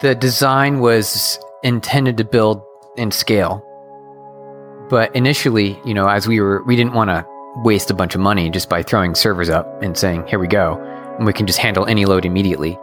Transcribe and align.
the 0.00 0.14
design 0.14 0.80
was 0.80 1.38
intended 1.62 2.16
to 2.18 2.24
build 2.24 2.62
and 2.98 3.12
scale. 3.12 3.64
But 4.90 5.14
initially, 5.16 5.78
you 5.84 5.94
know, 5.94 6.08
as 6.08 6.28
we 6.28 6.40
were, 6.40 6.62
we 6.64 6.76
didn't 6.76 6.92
want 6.92 7.10
to 7.10 7.26
waste 7.64 7.90
a 7.90 7.94
bunch 7.94 8.14
of 8.14 8.20
money 8.20 8.50
just 8.50 8.68
by 8.68 8.82
throwing 8.82 9.14
servers 9.14 9.48
up 9.48 9.82
and 9.82 9.96
saying, 9.96 10.26
here 10.26 10.38
we 10.38 10.46
go, 10.46 10.78
and 11.16 11.26
we 11.26 11.32
can 11.32 11.46
just 11.46 11.58
handle 11.58 11.86
any 11.86 12.04
load 12.04 12.24
immediately. 12.24 12.78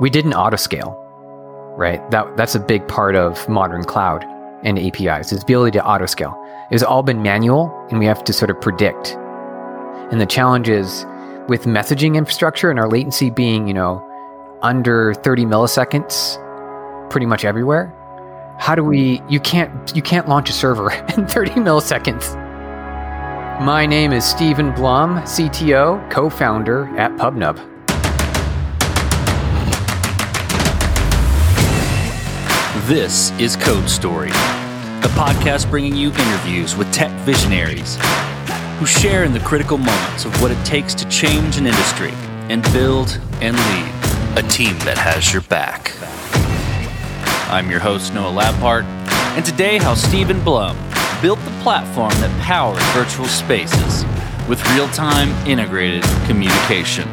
We 0.00 0.10
didn't 0.10 0.34
auto 0.34 0.56
scale, 0.56 0.96
right? 1.76 2.08
That, 2.10 2.36
that's 2.36 2.54
a 2.54 2.60
big 2.60 2.86
part 2.88 3.14
of 3.16 3.48
modern 3.48 3.84
cloud 3.84 4.24
and 4.64 4.78
APIs, 4.78 5.32
is 5.32 5.38
the 5.38 5.44
ability 5.44 5.78
to 5.78 5.86
auto 5.86 6.06
scale. 6.06 6.36
It 6.70 6.74
It's 6.74 6.82
all 6.82 7.02
been 7.02 7.22
manual, 7.22 7.72
and 7.90 7.98
we 7.98 8.06
have 8.06 8.22
to 8.24 8.32
sort 8.32 8.50
of 8.50 8.60
predict. 8.60 9.16
And 10.10 10.20
the 10.20 10.26
challenge 10.26 10.68
is 10.68 11.06
with 11.48 11.64
messaging 11.64 12.16
infrastructure 12.16 12.70
and 12.70 12.78
our 12.78 12.88
latency 12.88 13.30
being, 13.30 13.66
you 13.66 13.74
know, 13.74 14.04
under 14.62 15.14
30 15.14 15.44
milliseconds 15.44 16.38
pretty 17.10 17.26
much 17.26 17.44
everywhere. 17.44 17.94
How 18.58 18.74
do 18.74 18.82
we 18.82 19.22
you 19.28 19.40
can't 19.40 19.94
you 19.94 20.02
can't 20.02 20.28
launch 20.28 20.50
a 20.50 20.52
server 20.52 20.92
in 21.16 21.26
30 21.26 21.52
milliseconds. 21.52 22.34
My 23.64 23.86
name 23.86 24.12
is 24.12 24.24
Stephen 24.24 24.72
Blum, 24.74 25.16
CTO, 25.22 26.10
co-founder 26.10 26.86
at 26.96 27.12
PubNub. 27.12 27.56
This 32.86 33.32
is 33.32 33.56
Code 33.56 33.88
Story, 33.88 34.30
a 34.30 35.10
podcast 35.14 35.68
bringing 35.70 35.94
you 35.94 36.10
interviews 36.10 36.74
with 36.74 36.90
tech 36.92 37.10
visionaries 37.20 37.98
who 38.78 38.86
share 38.86 39.24
in 39.24 39.32
the 39.32 39.40
critical 39.40 39.76
moments 39.76 40.24
of 40.24 40.40
what 40.40 40.50
it 40.50 40.64
takes 40.64 40.94
to 40.94 41.08
change 41.08 41.58
an 41.58 41.66
industry 41.66 42.12
and 42.48 42.62
build 42.72 43.20
and 43.40 43.56
lead 43.56 43.97
a 44.38 44.42
team 44.44 44.78
that 44.80 44.96
has 44.96 45.32
your 45.32 45.42
back. 45.42 45.92
I'm 47.52 47.68
your 47.68 47.80
host, 47.80 48.14
Noah 48.14 48.30
Labhart, 48.30 48.84
and 49.36 49.44
today, 49.44 49.78
how 49.78 49.94
Stephen 49.94 50.44
Blum 50.44 50.76
built 51.20 51.40
the 51.40 51.50
platform 51.62 52.12
that 52.20 52.30
powers 52.40 52.80
virtual 52.94 53.26
spaces 53.26 54.04
with 54.48 54.64
real 54.74 54.86
time 54.90 55.30
integrated 55.44 56.04
communication. 56.26 57.08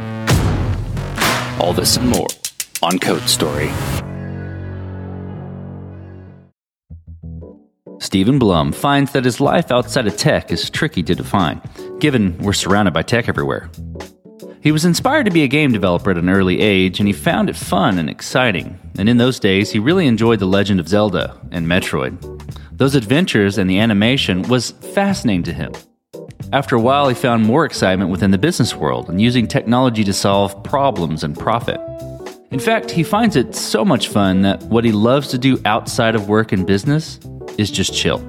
All 1.59 1.73
this 1.73 1.97
and 1.97 2.07
more 2.07 2.27
on 2.83 2.99
Code 2.99 3.23
Story. 3.23 3.71
Stephen 7.99 8.37
Blum 8.37 8.71
finds 8.71 9.13
that 9.13 9.25
his 9.25 9.41
life 9.41 9.71
outside 9.71 10.05
of 10.05 10.15
tech 10.15 10.51
is 10.51 10.69
tricky 10.69 11.01
to 11.01 11.15
define, 11.15 11.59
given 11.97 12.37
we're 12.37 12.53
surrounded 12.53 12.93
by 12.93 13.01
tech 13.01 13.27
everywhere. 13.27 13.71
He 14.65 14.71
was 14.71 14.83
inspired 14.83 15.25
to 15.25 15.31
be 15.31 15.43
a 15.43 15.47
game 15.47 15.71
developer 15.71 16.09
at 16.09 16.17
an 16.17 16.27
early 16.27 16.59
age, 16.59 16.99
and 16.99 17.05
he 17.05 17.13
found 17.13 17.51
it 17.51 17.55
fun 17.55 17.99
and 17.99 18.09
exciting. 18.09 18.79
And 18.97 19.07
in 19.07 19.17
those 19.17 19.39
days, 19.39 19.69
he 19.69 19.77
really 19.77 20.07
enjoyed 20.07 20.39
The 20.39 20.47
Legend 20.47 20.79
of 20.79 20.87
Zelda 20.87 21.39
and 21.51 21.67
Metroid. 21.67 22.17
Those 22.71 22.95
adventures 22.95 23.59
and 23.59 23.69
the 23.69 23.77
animation 23.77 24.41
was 24.49 24.71
fascinating 24.71 25.43
to 25.43 25.53
him. 25.53 25.71
After 26.51 26.75
a 26.75 26.81
while, 26.81 27.07
he 27.07 27.13
found 27.13 27.45
more 27.45 27.63
excitement 27.63 28.09
within 28.09 28.31
the 28.31 28.39
business 28.39 28.73
world 28.73 29.07
and 29.07 29.21
using 29.21 29.47
technology 29.47 30.03
to 30.03 30.13
solve 30.13 30.63
problems 30.63 31.23
and 31.23 31.37
profit. 31.37 31.79
In 32.49 32.59
fact, 32.59 32.89
he 32.89 33.03
finds 33.03 33.35
it 33.35 33.53
so 33.53 33.85
much 33.85 34.07
fun 34.07 34.41
that 34.41 34.63
what 34.63 34.83
he 34.83 34.91
loves 34.91 35.27
to 35.27 35.37
do 35.37 35.61
outside 35.65 36.15
of 36.15 36.27
work 36.27 36.51
and 36.51 36.65
business 36.65 37.19
is 37.59 37.69
just 37.69 37.93
chill. 37.93 38.19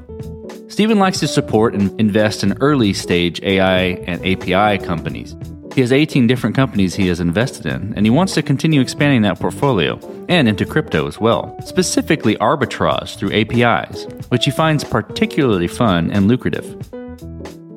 Stephen 0.69 0.99
likes 0.99 1.19
to 1.21 1.29
support 1.29 1.73
and 1.73 1.99
invest 1.99 2.43
in 2.43 2.59
early 2.61 2.93
stage 2.93 3.41
AI 3.43 3.97
and 4.07 4.21
API 4.27 4.85
companies. 4.85 5.35
He 5.77 5.83
has 5.83 5.93
18 5.93 6.27
different 6.27 6.57
companies 6.57 6.95
he 6.95 7.09
has 7.09 7.21
invested 7.21 7.67
in, 7.67 7.93
and 7.97 8.07
he 8.07 8.11
wants 8.11 8.33
to 8.33 8.43
continue 8.43 8.81
expanding 8.81 9.21
that 9.23 9.39
portfolio 9.39 10.01
and 10.27 10.49
into 10.49 10.65
crypto 10.65 11.07
as 11.07 11.21
well, 11.21 11.55
specifically 11.61 12.35
arbitrage 12.37 13.19
through 13.19 13.35
APIs, 13.35 14.05
which 14.31 14.47
he 14.47 14.51
finds 14.51 14.85
particularly 14.85 15.69
fun 15.69 16.11
and 16.13 16.29
lucrative. 16.29 16.65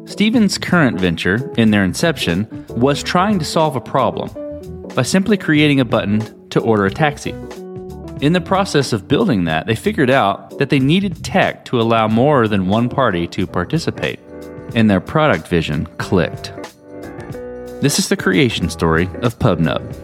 Stephen's 0.05 0.57
current 0.57 0.97
venture, 0.97 1.51
in 1.57 1.71
their 1.71 1.83
inception, 1.83 2.47
was 2.69 3.03
trying 3.03 3.37
to 3.37 3.43
solve 3.43 3.75
a 3.75 3.81
problem 3.81 4.29
by 4.95 5.01
simply 5.01 5.35
creating 5.35 5.81
a 5.81 5.85
button 5.85 6.49
to 6.51 6.61
order 6.61 6.85
a 6.85 6.91
taxi. 6.91 7.31
In 8.21 8.31
the 8.31 8.39
process 8.39 8.93
of 8.93 9.09
building 9.09 9.43
that, 9.43 9.67
they 9.67 9.75
figured 9.75 10.09
out 10.09 10.57
that 10.57 10.69
they 10.69 10.79
needed 10.79 11.21
tech 11.25 11.65
to 11.65 11.81
allow 11.81 12.07
more 12.07 12.47
than 12.47 12.69
one 12.69 12.87
party 12.87 13.27
to 13.27 13.45
participate, 13.45 14.21
and 14.73 14.89
their 14.89 15.01
product 15.01 15.49
vision 15.49 15.85
clicked. 15.97 16.53
This 17.81 17.97
is 17.97 18.09
the 18.09 18.17
creation 18.17 18.69
story 18.69 19.05
of 19.21 19.39
PubNub. 19.39 19.95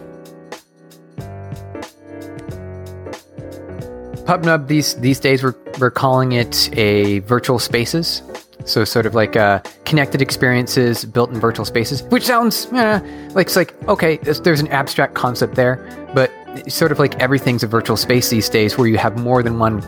PubNub 4.24 4.66
these 4.66 4.94
these 4.94 5.20
days 5.20 5.42
we're 5.42 5.54
we're 5.78 5.90
calling 5.90 6.32
it 6.32 6.70
a 6.72 7.18
virtual 7.20 7.58
spaces. 7.58 8.22
So 8.64 8.84
sort 8.84 9.04
of 9.04 9.14
like 9.14 9.36
uh, 9.36 9.60
connected 9.84 10.22
experiences 10.22 11.04
built 11.04 11.30
in 11.30 11.38
virtual 11.38 11.66
spaces, 11.66 12.02
which 12.04 12.24
sounds 12.24 12.66
eh, 12.72 12.98
like 13.34 13.48
it's 13.48 13.56
like 13.56 13.74
okay, 13.88 14.16
there's, 14.16 14.60
an 14.60 14.68
abstract 14.68 15.12
concept 15.12 15.54
there, 15.54 15.76
but 16.14 16.32
sort 16.72 16.92
of 16.92 16.98
like 16.98 17.14
everything's 17.20 17.62
a 17.62 17.66
virtual 17.66 17.98
space 17.98 18.30
these 18.30 18.48
days, 18.48 18.78
where 18.78 18.88
you 18.88 18.96
have 18.96 19.20
more 19.20 19.42
than 19.42 19.58
one 19.58 19.82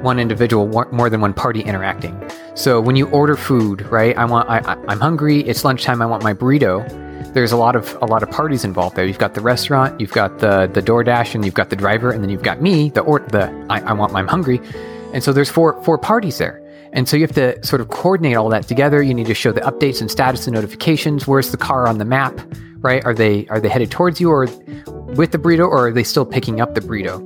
one 0.00 0.18
individual, 0.18 0.66
more 0.90 1.10
than 1.10 1.20
one 1.20 1.34
party 1.34 1.60
interacting. 1.60 2.18
So 2.54 2.80
when 2.80 2.96
you 2.96 3.10
order 3.10 3.36
food, 3.36 3.82
right? 3.82 4.16
I 4.16 4.24
want 4.24 4.48
I, 4.48 4.60
I'm 4.88 5.00
hungry. 5.00 5.40
It's 5.40 5.66
lunchtime. 5.66 6.00
I 6.00 6.06
want 6.06 6.22
my 6.22 6.32
burrito 6.32 7.05
there's 7.32 7.52
a 7.52 7.56
lot 7.56 7.76
of 7.76 7.96
a 8.02 8.06
lot 8.06 8.22
of 8.22 8.30
parties 8.30 8.64
involved 8.64 8.96
there. 8.96 9.04
You've 9.04 9.18
got 9.18 9.34
the 9.34 9.40
restaurant, 9.40 10.00
you've 10.00 10.12
got 10.12 10.38
the 10.38 10.70
the 10.72 10.82
DoorDash, 10.82 11.34
and 11.34 11.44
you've 11.44 11.54
got 11.54 11.70
the 11.70 11.76
driver, 11.76 12.10
and 12.10 12.22
then 12.22 12.30
you've 12.30 12.42
got 12.42 12.62
me, 12.62 12.90
the 12.90 13.00
or 13.00 13.20
the 13.20 13.50
I, 13.70 13.80
I 13.80 13.92
want 13.92 14.14
I'm 14.14 14.28
hungry, 14.28 14.60
and 15.12 15.22
so 15.22 15.32
there's 15.32 15.50
four 15.50 15.82
four 15.82 15.98
parties 15.98 16.38
there. 16.38 16.62
And 16.92 17.08
so 17.08 17.16
you 17.16 17.22
have 17.22 17.34
to 17.34 17.64
sort 17.66 17.80
of 17.82 17.88
coordinate 17.88 18.36
all 18.36 18.48
that 18.48 18.66
together. 18.68 19.02
You 19.02 19.12
need 19.12 19.26
to 19.26 19.34
show 19.34 19.52
the 19.52 19.60
updates 19.60 20.00
and 20.00 20.10
status 20.10 20.46
and 20.46 20.54
notifications. 20.54 21.26
Where's 21.26 21.50
the 21.50 21.58
car 21.58 21.86
on 21.86 21.98
the 21.98 22.06
map? 22.06 22.40
Right? 22.78 23.04
Are 23.04 23.14
they 23.14 23.46
are 23.48 23.60
they 23.60 23.68
headed 23.68 23.90
towards 23.90 24.20
you 24.20 24.30
or 24.30 24.46
with 25.14 25.32
the 25.32 25.38
burrito, 25.38 25.68
or 25.68 25.88
are 25.88 25.92
they 25.92 26.04
still 26.04 26.24
picking 26.24 26.60
up 26.60 26.74
the 26.74 26.80
burrito? 26.80 27.20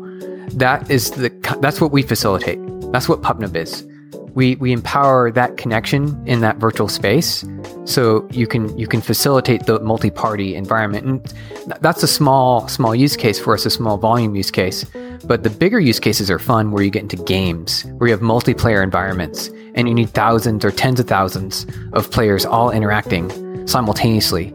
That 0.59 0.91
is 0.91 1.13
the 1.13 1.29
that's 1.61 1.81
what 1.81 1.93
we 1.93 2.03
facilitate. 2.03 2.59
That's 2.93 3.09
what 3.09 3.23
PubNub 3.23 3.55
is 3.55 3.90
we 4.35 4.57
we 4.57 4.73
empower 4.73 5.31
that 5.33 5.57
connection 5.57 6.23
in 6.27 6.41
that 6.41 6.57
virtual 6.57 6.89
space. 6.89 7.45
So 7.85 8.29
you 8.31 8.47
can 8.47 8.77
you 8.79 8.87
can 8.87 9.01
facilitate 9.01 9.67
the 9.67 9.81
multi-party 9.81 10.55
environment. 10.55 11.07
And 11.07 11.35
that's 11.81 12.03
a 12.03 12.09
small 12.09 12.69
small 12.69 12.95
use 12.95 13.17
case 13.17 13.39
for 13.39 13.55
us 13.55 13.67
a 13.67 13.71
small 13.71 13.99
volume 13.99 14.35
use 14.35 14.51
case. 14.51 14.85
But 15.25 15.43
the 15.43 15.51
bigger 15.51 15.81
use 15.81 16.01
cases 16.01 16.31
are 16.31 16.39
fun 16.39 16.71
where 16.71 16.83
you 16.83 16.91
get 16.91 17.03
into 17.03 17.17
games 17.17 17.85
where 17.99 18.09
you 18.09 18.13
have 18.13 18.23
multiplayer 18.23 18.83
environments 18.83 19.49
and 19.75 19.89
you 19.89 19.95
need 19.95 20.11
thousands 20.11 20.65
or 20.65 20.71
tens 20.71 21.01
of 21.01 21.07
thousands 21.07 21.67
of 21.93 22.11
players 22.11 22.45
all 22.45 22.71
interacting 22.71 23.67
simultaneously. 23.67 24.53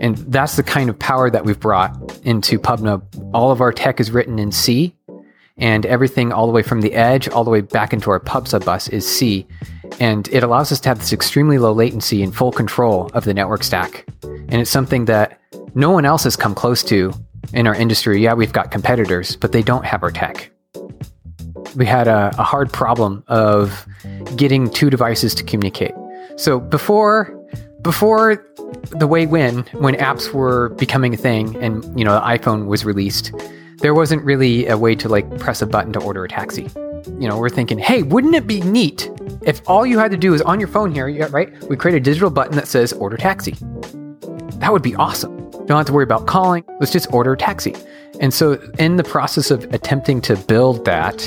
And 0.00 0.16
that's 0.32 0.56
the 0.56 0.62
kind 0.62 0.88
of 0.88 0.98
power 0.98 1.28
that 1.30 1.44
we've 1.44 1.58
brought 1.58 1.96
into 2.24 2.58
pubnub. 2.58 3.02
All 3.34 3.50
of 3.50 3.60
our 3.60 3.72
tech 3.72 4.00
is 4.00 4.10
written 4.10 4.38
in 4.38 4.52
c 4.52 4.94
and 5.58 5.84
everything 5.86 6.32
all 6.32 6.46
the 6.46 6.52
way 6.52 6.62
from 6.62 6.80
the 6.80 6.94
edge 6.94 7.28
all 7.28 7.44
the 7.44 7.50
way 7.50 7.60
back 7.60 7.92
into 7.92 8.10
our 8.10 8.20
PubSub 8.20 8.64
bus 8.64 8.88
is 8.88 9.06
C. 9.06 9.46
And 10.00 10.28
it 10.28 10.42
allows 10.42 10.70
us 10.70 10.80
to 10.80 10.88
have 10.88 10.98
this 11.00 11.12
extremely 11.12 11.58
low 11.58 11.72
latency 11.72 12.22
and 12.22 12.34
full 12.34 12.52
control 12.52 13.10
of 13.14 13.24
the 13.24 13.34
network 13.34 13.64
stack. 13.64 14.06
And 14.22 14.54
it's 14.54 14.70
something 14.70 15.06
that 15.06 15.40
no 15.74 15.90
one 15.90 16.04
else 16.04 16.24
has 16.24 16.36
come 16.36 16.54
close 16.54 16.82
to 16.84 17.12
in 17.52 17.66
our 17.66 17.74
industry. 17.74 18.22
Yeah, 18.22 18.34
we've 18.34 18.52
got 18.52 18.70
competitors, 18.70 19.36
but 19.36 19.52
they 19.52 19.62
don't 19.62 19.84
have 19.84 20.02
our 20.02 20.10
tech. 20.10 20.50
We 21.76 21.86
had 21.86 22.08
a, 22.08 22.34
a 22.38 22.42
hard 22.42 22.72
problem 22.72 23.24
of 23.28 23.86
getting 24.36 24.70
two 24.70 24.90
devices 24.90 25.34
to 25.36 25.44
communicate. 25.44 25.92
So 26.36 26.60
before 26.60 27.34
before 27.82 28.44
the 28.90 29.06
way 29.06 29.26
when 29.26 29.62
when 29.78 29.94
apps 29.94 30.32
were 30.32 30.70
becoming 30.70 31.14
a 31.14 31.16
thing 31.16 31.56
and 31.56 31.84
you 31.98 32.04
know 32.04 32.14
the 32.14 32.20
iPhone 32.20 32.66
was 32.66 32.84
released, 32.84 33.32
there 33.78 33.94
wasn't 33.94 34.24
really 34.24 34.66
a 34.66 34.76
way 34.76 34.94
to 34.96 35.08
like 35.08 35.38
press 35.38 35.62
a 35.62 35.66
button 35.66 35.92
to 35.92 36.00
order 36.00 36.24
a 36.24 36.28
taxi. 36.28 36.68
You 37.18 37.28
know, 37.28 37.38
we're 37.38 37.48
thinking, 37.48 37.78
hey, 37.78 38.02
wouldn't 38.02 38.34
it 38.34 38.46
be 38.46 38.60
neat 38.60 39.10
if 39.42 39.62
all 39.66 39.86
you 39.86 39.98
had 39.98 40.10
to 40.10 40.16
do 40.16 40.34
is 40.34 40.42
on 40.42 40.58
your 40.58 40.68
phone 40.68 40.92
here, 40.92 41.28
right? 41.28 41.52
We 41.68 41.76
create 41.76 41.96
a 41.96 42.00
digital 42.00 42.30
button 42.30 42.56
that 42.56 42.68
says 42.68 42.92
order 42.92 43.16
taxi. 43.16 43.52
That 44.58 44.72
would 44.72 44.82
be 44.82 44.94
awesome. 44.96 45.36
Don't 45.66 45.76
have 45.76 45.86
to 45.86 45.92
worry 45.92 46.04
about 46.04 46.26
calling. 46.26 46.64
Let's 46.80 46.92
just 46.92 47.12
order 47.12 47.32
a 47.32 47.36
taxi. 47.36 47.74
And 48.20 48.34
so, 48.34 48.54
in 48.78 48.96
the 48.96 49.04
process 49.04 49.50
of 49.50 49.64
attempting 49.72 50.20
to 50.22 50.36
build 50.36 50.84
that, 50.86 51.22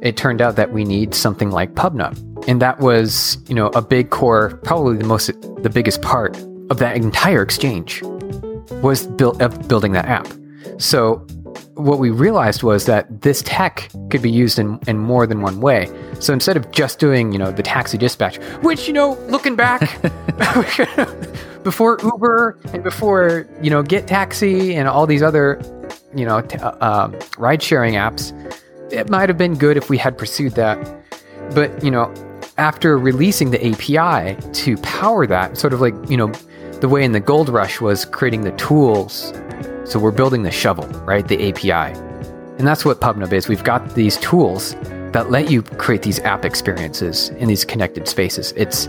it 0.00 0.16
turned 0.16 0.40
out 0.40 0.56
that 0.56 0.72
we 0.72 0.84
need 0.84 1.14
something 1.14 1.50
like 1.50 1.74
PubNub. 1.74 2.48
And 2.48 2.60
that 2.60 2.80
was, 2.80 3.38
you 3.48 3.54
know, 3.54 3.68
a 3.68 3.82
big 3.82 4.10
core, 4.10 4.56
probably 4.64 4.96
the 4.96 5.04
most, 5.04 5.26
the 5.62 5.70
biggest 5.70 6.02
part 6.02 6.36
of 6.70 6.78
that 6.78 6.96
entire 6.96 7.42
exchange 7.42 8.02
was 8.82 9.06
built 9.06 9.40
of 9.40 9.68
building 9.68 9.92
that 9.92 10.06
app. 10.06 10.26
So 10.78 11.24
what 11.74 11.98
we 11.98 12.10
realized 12.10 12.62
was 12.62 12.86
that 12.86 13.22
this 13.22 13.42
tech 13.44 13.88
could 14.10 14.22
be 14.22 14.30
used 14.30 14.58
in, 14.58 14.78
in 14.86 14.98
more 14.98 15.26
than 15.26 15.40
one 15.40 15.60
way. 15.60 15.90
So 16.20 16.32
instead 16.32 16.56
of 16.56 16.70
just 16.70 16.98
doing, 16.98 17.32
you 17.32 17.38
know, 17.38 17.50
the 17.50 17.62
taxi 17.62 17.98
dispatch, 17.98 18.36
which, 18.62 18.86
you 18.86 18.94
know, 18.94 19.14
looking 19.28 19.56
back, 19.56 19.80
before 21.64 21.98
Uber 22.02 22.58
and 22.72 22.82
before, 22.82 23.46
you 23.60 23.70
know, 23.70 23.82
Get 23.82 24.06
Taxi 24.06 24.74
and 24.74 24.86
all 24.86 25.06
these 25.06 25.22
other 25.22 25.60
you 26.14 26.24
know, 26.24 26.40
t- 26.40 26.58
uh, 26.58 26.86
um, 26.86 27.16
ride 27.38 27.62
sharing 27.62 27.94
apps, 27.94 28.32
it 28.92 29.10
might 29.10 29.28
have 29.28 29.38
been 29.38 29.54
good 29.54 29.76
if 29.76 29.90
we 29.90 29.98
had 29.98 30.16
pursued 30.16 30.54
that. 30.54 30.78
But, 31.54 31.82
you 31.82 31.90
know, 31.90 32.12
after 32.56 32.96
releasing 32.96 33.50
the 33.50 33.66
API 33.66 34.40
to 34.52 34.76
power 34.78 35.26
that, 35.26 35.58
sort 35.58 35.72
of 35.72 35.80
like, 35.80 35.94
you 36.08 36.16
know, 36.16 36.28
the 36.80 36.88
way 36.88 37.04
in 37.04 37.12
the 37.12 37.20
gold 37.20 37.48
rush 37.48 37.80
was 37.80 38.04
creating 38.04 38.42
the 38.42 38.52
tools. 38.52 39.32
So 39.84 39.98
we're 39.98 40.12
building 40.12 40.42
the 40.42 40.50
shovel, 40.50 40.86
right? 41.00 41.26
The 41.26 41.50
API. 41.50 41.98
And 42.58 42.66
that's 42.66 42.84
what 42.84 43.00
PubNub 43.00 43.32
is. 43.32 43.48
We've 43.48 43.64
got 43.64 43.94
these 43.94 44.16
tools 44.18 44.74
that 45.12 45.30
let 45.30 45.50
you 45.50 45.62
create 45.62 46.02
these 46.02 46.18
app 46.20 46.44
experiences 46.44 47.28
in 47.30 47.48
these 47.48 47.64
connected 47.64 48.08
spaces. 48.08 48.52
It's 48.56 48.88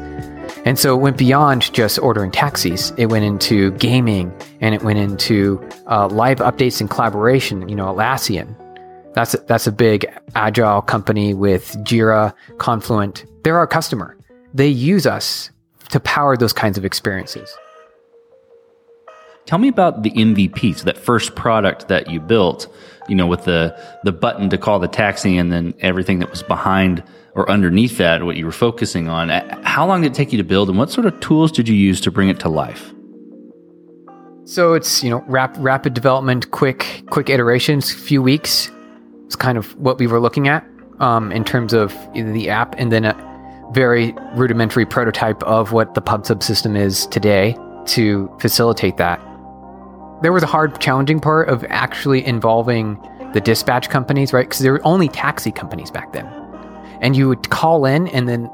and 0.63 0.79
so 0.79 0.95
it 0.95 1.01
went 1.01 1.17
beyond 1.17 1.71
just 1.73 1.99
ordering 1.99 2.31
taxis. 2.31 2.91
It 2.97 3.07
went 3.07 3.25
into 3.25 3.71
gaming 3.71 4.35
and 4.61 4.73
it 4.73 4.83
went 4.83 4.97
into 4.99 5.63
uh, 5.87 6.07
live 6.07 6.39
updates 6.39 6.81
and 6.81 6.89
collaboration. 6.89 7.67
You 7.69 7.75
know, 7.75 7.85
Atlassian. 7.93 8.55
That's 9.13 9.33
a, 9.33 9.37
that's 9.37 9.65
a 9.65 9.71
big 9.71 10.05
agile 10.35 10.81
company 10.81 11.33
with 11.33 11.77
Jira, 11.85 12.33
Confluence. 12.57 13.23
They're 13.43 13.57
our 13.57 13.67
customer. 13.67 14.17
They 14.53 14.67
use 14.67 15.05
us 15.05 15.51
to 15.89 15.99
power 15.99 16.35
those 16.35 16.53
kinds 16.53 16.77
of 16.77 16.85
experiences. 16.85 17.55
Tell 19.45 19.59
me 19.59 19.67
about 19.67 20.01
the 20.01 20.09
MVP, 20.11 20.77
so 20.77 20.85
that 20.85 20.97
first 20.97 21.35
product 21.35 21.87
that 21.87 22.09
you 22.09 22.19
built, 22.19 22.67
you 23.07 23.15
know, 23.15 23.27
with 23.27 23.43
the 23.45 23.77
the 24.03 24.11
button 24.11 24.49
to 24.49 24.57
call 24.57 24.79
the 24.79 24.87
taxi 24.87 25.37
and 25.37 25.51
then 25.51 25.75
everything 25.81 26.17
that 26.19 26.31
was 26.31 26.41
behind 26.41 27.03
or 27.35 27.49
underneath 27.49 27.97
that, 27.97 28.23
what 28.23 28.37
you 28.37 28.45
were 28.45 28.51
focusing 28.51 29.07
on. 29.07 29.29
How 29.63 29.85
long 29.85 30.01
did 30.01 30.13
it 30.13 30.15
take 30.15 30.31
you 30.31 30.37
to 30.37 30.43
build 30.43 30.69
and 30.69 30.77
what 30.77 30.89
sort 30.89 31.05
of 31.05 31.19
tools 31.19 31.51
did 31.51 31.67
you 31.67 31.75
use 31.75 32.01
to 32.01 32.11
bring 32.11 32.29
it 32.29 32.39
to 32.39 32.49
life? 32.49 32.93
So 34.45 34.73
it's, 34.73 35.03
you 35.03 35.09
know, 35.09 35.23
rap, 35.27 35.55
rapid 35.59 35.93
development, 35.93 36.49
quick 36.49 37.03
quick 37.11 37.29
iterations, 37.29 37.91
few 37.91 38.23
weeks. 38.23 38.71
It's 39.25 39.35
kind 39.35 39.59
of 39.59 39.75
what 39.77 39.99
we 39.99 40.07
were 40.07 40.19
looking 40.19 40.47
at 40.47 40.65
um, 40.99 41.31
in 41.31 41.43
terms 41.43 41.73
of 41.73 41.93
the 42.13 42.49
app 42.49 42.73
and 42.79 42.91
then 42.91 43.05
a 43.05 43.69
very 43.73 44.13
rudimentary 44.33 44.85
prototype 44.87 45.43
of 45.43 45.71
what 45.71 45.93
the 45.93 46.01
pub 46.01 46.23
subsystem 46.23 46.75
is 46.75 47.05
today 47.07 47.55
to 47.85 48.35
facilitate 48.39 48.97
that 48.97 49.19
there 50.25 50.33
was 50.33 50.41
a 50.41 50.47
hard, 50.47 50.81
challenging 50.81 51.19
part 51.19 51.49
of 51.49 51.63
actually 51.69 52.25
involving 52.25 52.97
the 53.33 53.39
dispatch 53.39 53.91
companies, 53.91 54.33
right? 54.33 54.47
Because 54.47 54.57
there 54.57 54.71
were 54.71 54.81
only 54.83 55.07
taxi 55.07 55.51
companies 55.51 55.91
back 55.91 56.13
then. 56.13 56.25
And 56.99 57.15
you 57.15 57.29
would 57.29 57.51
call 57.51 57.85
in 57.85 58.07
and 58.07 58.27
then 58.27 58.49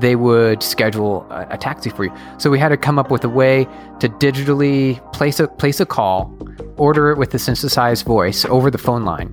they 0.00 0.16
would 0.16 0.64
schedule 0.64 1.24
a, 1.30 1.46
a, 1.50 1.58
taxi 1.58 1.90
for 1.90 2.06
you. 2.06 2.12
So 2.38 2.50
we 2.50 2.58
had 2.58 2.70
to 2.70 2.76
come 2.76 2.98
up 2.98 3.12
with 3.12 3.22
a 3.22 3.28
way 3.28 3.66
to 4.00 4.08
digitally 4.08 5.00
place 5.12 5.38
a 5.38 5.46
place 5.46 5.78
a 5.78 5.86
call, 5.86 6.36
order 6.76 7.12
it 7.12 7.18
with 7.18 7.32
a 7.34 7.38
synthesized 7.38 8.04
voice 8.04 8.44
over 8.46 8.68
the 8.68 8.76
phone 8.76 9.04
line, 9.04 9.32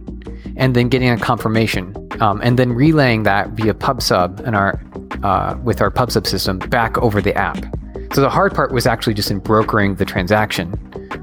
and 0.55 0.75
then 0.75 0.89
getting 0.89 1.09
a 1.09 1.17
confirmation, 1.17 1.95
um, 2.21 2.39
and 2.43 2.59
then 2.59 2.71
relaying 2.71 3.23
that 3.23 3.49
via 3.49 3.73
PubSub 3.73 4.41
and 4.41 4.55
our 4.55 4.79
uh, 5.23 5.57
with 5.63 5.81
our 5.81 5.89
PubSub 5.89 6.27
system 6.27 6.59
back 6.59 6.99
over 6.99 7.19
the 7.19 7.35
app. 7.35 7.65
So 8.13 8.21
the 8.21 8.29
hard 8.29 8.53
part 8.53 8.71
was 8.71 8.85
actually 8.85 9.15
just 9.15 9.31
in 9.31 9.39
brokering 9.39 9.95
the 9.95 10.05
transaction 10.05 10.71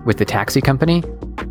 with 0.04 0.18
the 0.18 0.24
taxi 0.24 0.60
company, 0.60 1.04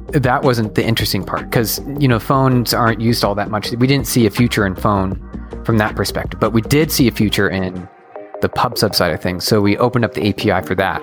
that 0.10 0.42
wasn't 0.44 0.76
the 0.76 0.84
interesting 0.84 1.24
part 1.24 1.44
because 1.50 1.80
you 2.00 2.08
know 2.08 2.20
phones 2.20 2.74
aren't 2.74 3.00
used 3.00 3.24
all 3.24 3.36
that 3.36 3.50
much. 3.50 3.72
We 3.72 3.88
didn't 3.88 4.08
see 4.08 4.26
a 4.26 4.30
future 4.30 4.66
in 4.66 4.76
phone 4.76 5.16
from 5.64 5.78
that 5.78 5.96
perspective, 5.96 6.40
but 6.40 6.52
we 6.52 6.62
did 6.62 6.92
see 6.92 7.08
a 7.08 7.12
future 7.12 7.50
in 7.50 7.88
the 8.42 8.50
pub 8.50 8.78
sub 8.78 8.96
side 8.96 9.14
of 9.14 9.22
things. 9.22 9.46
So 9.46 9.62
we 9.62 9.78
opened 9.78 10.04
up 10.04 10.14
the 10.14 10.28
API 10.28 10.66
for 10.68 10.76
that. 10.76 11.02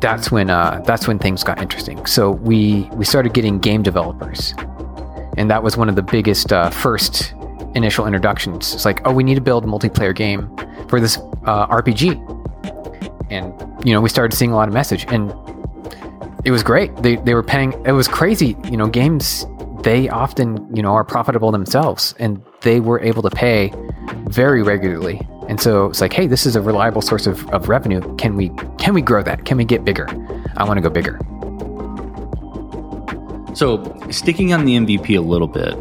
That's 0.00 0.30
when 0.30 0.48
uh, 0.48 0.82
that's 0.86 1.06
when 1.06 1.18
things 1.18 1.44
got 1.44 1.60
interesting. 1.60 2.06
So 2.06 2.30
we 2.30 2.88
we 2.94 3.04
started 3.04 3.34
getting 3.34 3.58
game 3.58 3.82
developers, 3.82 4.54
and 5.36 5.50
that 5.50 5.62
was 5.62 5.76
one 5.76 5.90
of 5.90 5.96
the 5.96 6.02
biggest 6.02 6.50
uh, 6.52 6.70
first 6.70 7.34
initial 7.74 8.06
introductions. 8.06 8.72
It's 8.74 8.84
like, 8.86 9.06
oh, 9.06 9.12
we 9.12 9.22
need 9.22 9.34
to 9.34 9.40
build 9.40 9.64
a 9.64 9.66
multiplayer 9.66 10.14
game 10.16 10.48
for 10.88 10.98
this 10.98 11.18
uh, 11.44 11.66
RPG, 11.66 12.39
and 13.30 13.54
you 13.86 13.92
know 13.92 14.00
we 14.00 14.08
started 14.08 14.36
seeing 14.36 14.52
a 14.52 14.56
lot 14.56 14.68
of 14.68 14.74
message 14.74 15.06
and 15.08 15.32
it 16.44 16.50
was 16.50 16.62
great. 16.62 16.94
They 16.96 17.16
they 17.16 17.34
were 17.34 17.42
paying. 17.42 17.72
It 17.84 17.92
was 17.92 18.08
crazy. 18.08 18.56
You 18.64 18.76
know, 18.76 18.86
games 18.86 19.46
they 19.82 20.08
often 20.08 20.74
you 20.74 20.82
know 20.82 20.92
are 20.92 21.04
profitable 21.04 21.50
themselves, 21.52 22.14
and 22.18 22.42
they 22.62 22.80
were 22.80 23.00
able 23.00 23.22
to 23.22 23.30
pay 23.30 23.72
very 24.26 24.62
regularly. 24.62 25.26
And 25.48 25.60
so 25.60 25.86
it's 25.86 26.00
like, 26.00 26.12
hey, 26.12 26.26
this 26.26 26.46
is 26.46 26.54
a 26.54 26.60
reliable 26.60 27.02
source 27.02 27.26
of, 27.26 27.48
of 27.50 27.68
revenue. 27.68 28.00
Can 28.16 28.36
we 28.36 28.50
can 28.78 28.94
we 28.94 29.02
grow 29.02 29.22
that? 29.22 29.44
Can 29.44 29.56
we 29.56 29.64
get 29.64 29.84
bigger? 29.84 30.06
I 30.56 30.64
want 30.64 30.78
to 30.78 30.80
go 30.80 30.90
bigger. 30.90 31.18
So 33.54 33.82
sticking 34.10 34.52
on 34.52 34.64
the 34.64 34.76
MVP 34.76 35.18
a 35.18 35.20
little 35.20 35.48
bit, 35.48 35.74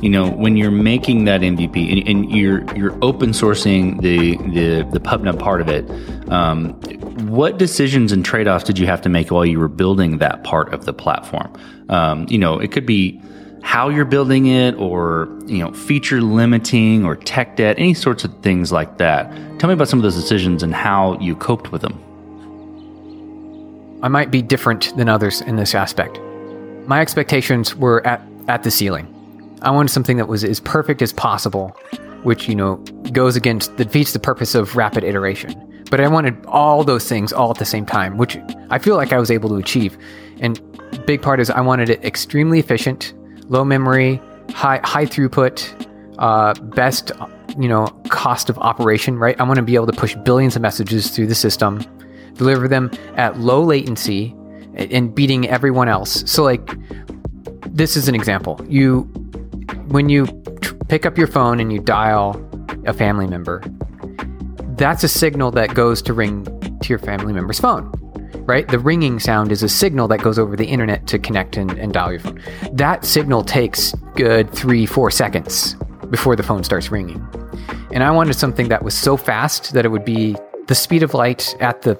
you 0.00 0.08
know, 0.08 0.30
when 0.30 0.56
you're 0.56 0.70
making 0.70 1.24
that 1.24 1.42
MVP 1.42 1.98
and, 1.98 2.08
and 2.08 2.30
you're 2.30 2.64
you're 2.74 2.96
open 3.02 3.30
sourcing 3.30 4.00
the 4.00 4.36
the 4.52 4.88
the 4.90 5.00
PubNub 5.00 5.38
part 5.38 5.60
of 5.60 5.68
it, 5.68 5.88
um, 6.30 6.72
what 7.28 7.58
decisions 7.58 8.10
and 8.10 8.24
trade 8.24 8.48
offs 8.48 8.64
did 8.64 8.78
you 8.78 8.86
have 8.86 9.02
to 9.02 9.10
make 9.10 9.30
while 9.30 9.44
you 9.44 9.58
were 9.58 9.68
building 9.68 10.18
that 10.18 10.42
part 10.42 10.72
of 10.72 10.86
the 10.86 10.94
platform? 10.94 11.52
Um, 11.90 12.26
you 12.30 12.38
know, 12.38 12.58
it 12.58 12.72
could 12.72 12.86
be 12.86 13.20
how 13.62 13.90
you're 13.90 14.06
building 14.06 14.46
it 14.46 14.74
or 14.76 15.28
you 15.44 15.58
know 15.58 15.70
feature 15.72 16.22
limiting 16.22 17.04
or 17.04 17.14
tech 17.14 17.56
debt 17.56 17.78
any 17.78 17.92
sorts 17.92 18.24
of 18.24 18.34
things 18.40 18.72
like 18.72 18.96
that. 18.96 19.30
Tell 19.58 19.68
me 19.68 19.74
about 19.74 19.88
some 19.88 19.98
of 19.98 20.02
those 20.02 20.16
decisions 20.16 20.62
and 20.62 20.74
how 20.74 21.18
you 21.20 21.36
coped 21.36 21.72
with 21.72 21.82
them. 21.82 22.02
I 24.02 24.08
might 24.08 24.30
be 24.30 24.40
different 24.40 24.96
than 24.96 25.10
others 25.10 25.42
in 25.42 25.56
this 25.56 25.74
aspect. 25.74 26.18
My 26.86 27.02
expectations 27.02 27.76
were 27.76 28.04
at, 28.06 28.22
at 28.48 28.62
the 28.62 28.70
ceiling 28.70 29.14
I 29.62 29.70
wanted 29.70 29.90
something 29.90 30.16
that 30.16 30.28
was 30.28 30.44
as 30.44 30.60
perfect 30.60 31.02
as 31.02 31.12
possible, 31.12 31.68
which, 32.22 32.48
you 32.48 32.54
know, 32.54 32.76
goes 33.12 33.36
against, 33.36 33.76
defeats 33.76 34.12
the 34.12 34.18
purpose 34.18 34.54
of 34.54 34.76
rapid 34.76 35.04
iteration. 35.04 35.66
But 35.90 36.00
I 36.00 36.08
wanted 36.08 36.44
all 36.46 36.84
those 36.84 37.08
things 37.08 37.32
all 37.32 37.50
at 37.50 37.58
the 37.58 37.64
same 37.64 37.84
time, 37.84 38.16
which 38.16 38.38
I 38.70 38.78
feel 38.78 38.96
like 38.96 39.12
I 39.12 39.18
was 39.18 39.30
able 39.30 39.48
to 39.50 39.56
achieve. 39.56 39.98
And 40.38 40.60
big 41.04 41.20
part 41.20 41.40
is 41.40 41.50
I 41.50 41.60
wanted 41.60 41.90
it 41.90 42.04
extremely 42.04 42.58
efficient, 42.58 43.12
low 43.48 43.64
memory, 43.64 44.20
high 44.50 44.80
high 44.84 45.06
throughput, 45.06 45.88
uh, 46.18 46.54
best 46.54 47.12
you 47.58 47.68
know 47.68 47.86
cost 48.08 48.48
of 48.48 48.58
operation. 48.58 49.18
Right, 49.18 49.38
I 49.40 49.42
want 49.42 49.56
to 49.56 49.62
be 49.62 49.74
able 49.74 49.86
to 49.86 49.92
push 49.92 50.14
billions 50.24 50.56
of 50.56 50.62
messages 50.62 51.10
through 51.10 51.26
the 51.26 51.34
system, 51.34 51.84
deliver 52.34 52.68
them 52.68 52.90
at 53.16 53.40
low 53.40 53.62
latency, 53.62 54.34
and 54.76 55.14
beating 55.14 55.48
everyone 55.48 55.88
else. 55.88 56.22
So 56.30 56.44
like, 56.44 56.70
this 57.66 57.96
is 57.96 58.08
an 58.08 58.14
example. 58.14 58.64
You 58.68 59.10
when 59.90 60.08
you 60.08 60.26
tr- 60.60 60.74
pick 60.88 61.04
up 61.04 61.18
your 61.18 61.26
phone 61.26 61.58
and 61.58 61.72
you 61.72 61.80
dial 61.80 62.40
a 62.86 62.94
family 62.94 63.26
member, 63.26 63.60
that's 64.76 65.02
a 65.02 65.08
signal 65.08 65.50
that 65.50 65.74
goes 65.74 66.00
to 66.02 66.14
ring 66.14 66.44
to 66.80 66.88
your 66.88 66.98
family 66.98 67.32
member's 67.32 67.58
phone, 67.58 67.90
right? 68.46 68.68
The 68.68 68.78
ringing 68.78 69.18
sound 69.18 69.50
is 69.50 69.64
a 69.64 69.68
signal 69.68 70.06
that 70.08 70.20
goes 70.20 70.38
over 70.38 70.54
the 70.54 70.66
internet 70.66 71.08
to 71.08 71.18
connect 71.18 71.56
and, 71.56 71.72
and 71.72 71.92
dial 71.92 72.12
your 72.12 72.20
phone. 72.20 72.40
That 72.72 73.04
signal 73.04 73.42
takes 73.42 73.92
good 74.14 74.50
three, 74.52 74.86
four 74.86 75.10
seconds 75.10 75.74
before 76.08 76.36
the 76.36 76.44
phone 76.44 76.62
starts 76.62 76.90
ringing. 76.90 77.26
And 77.92 78.04
I 78.04 78.12
wanted 78.12 78.34
something 78.34 78.68
that 78.68 78.84
was 78.84 78.94
so 78.94 79.16
fast 79.16 79.72
that 79.74 79.84
it 79.84 79.88
would 79.88 80.04
be 80.04 80.36
the 80.68 80.74
speed 80.76 81.02
of 81.02 81.14
light 81.14 81.56
at 81.58 81.82
the 81.82 81.96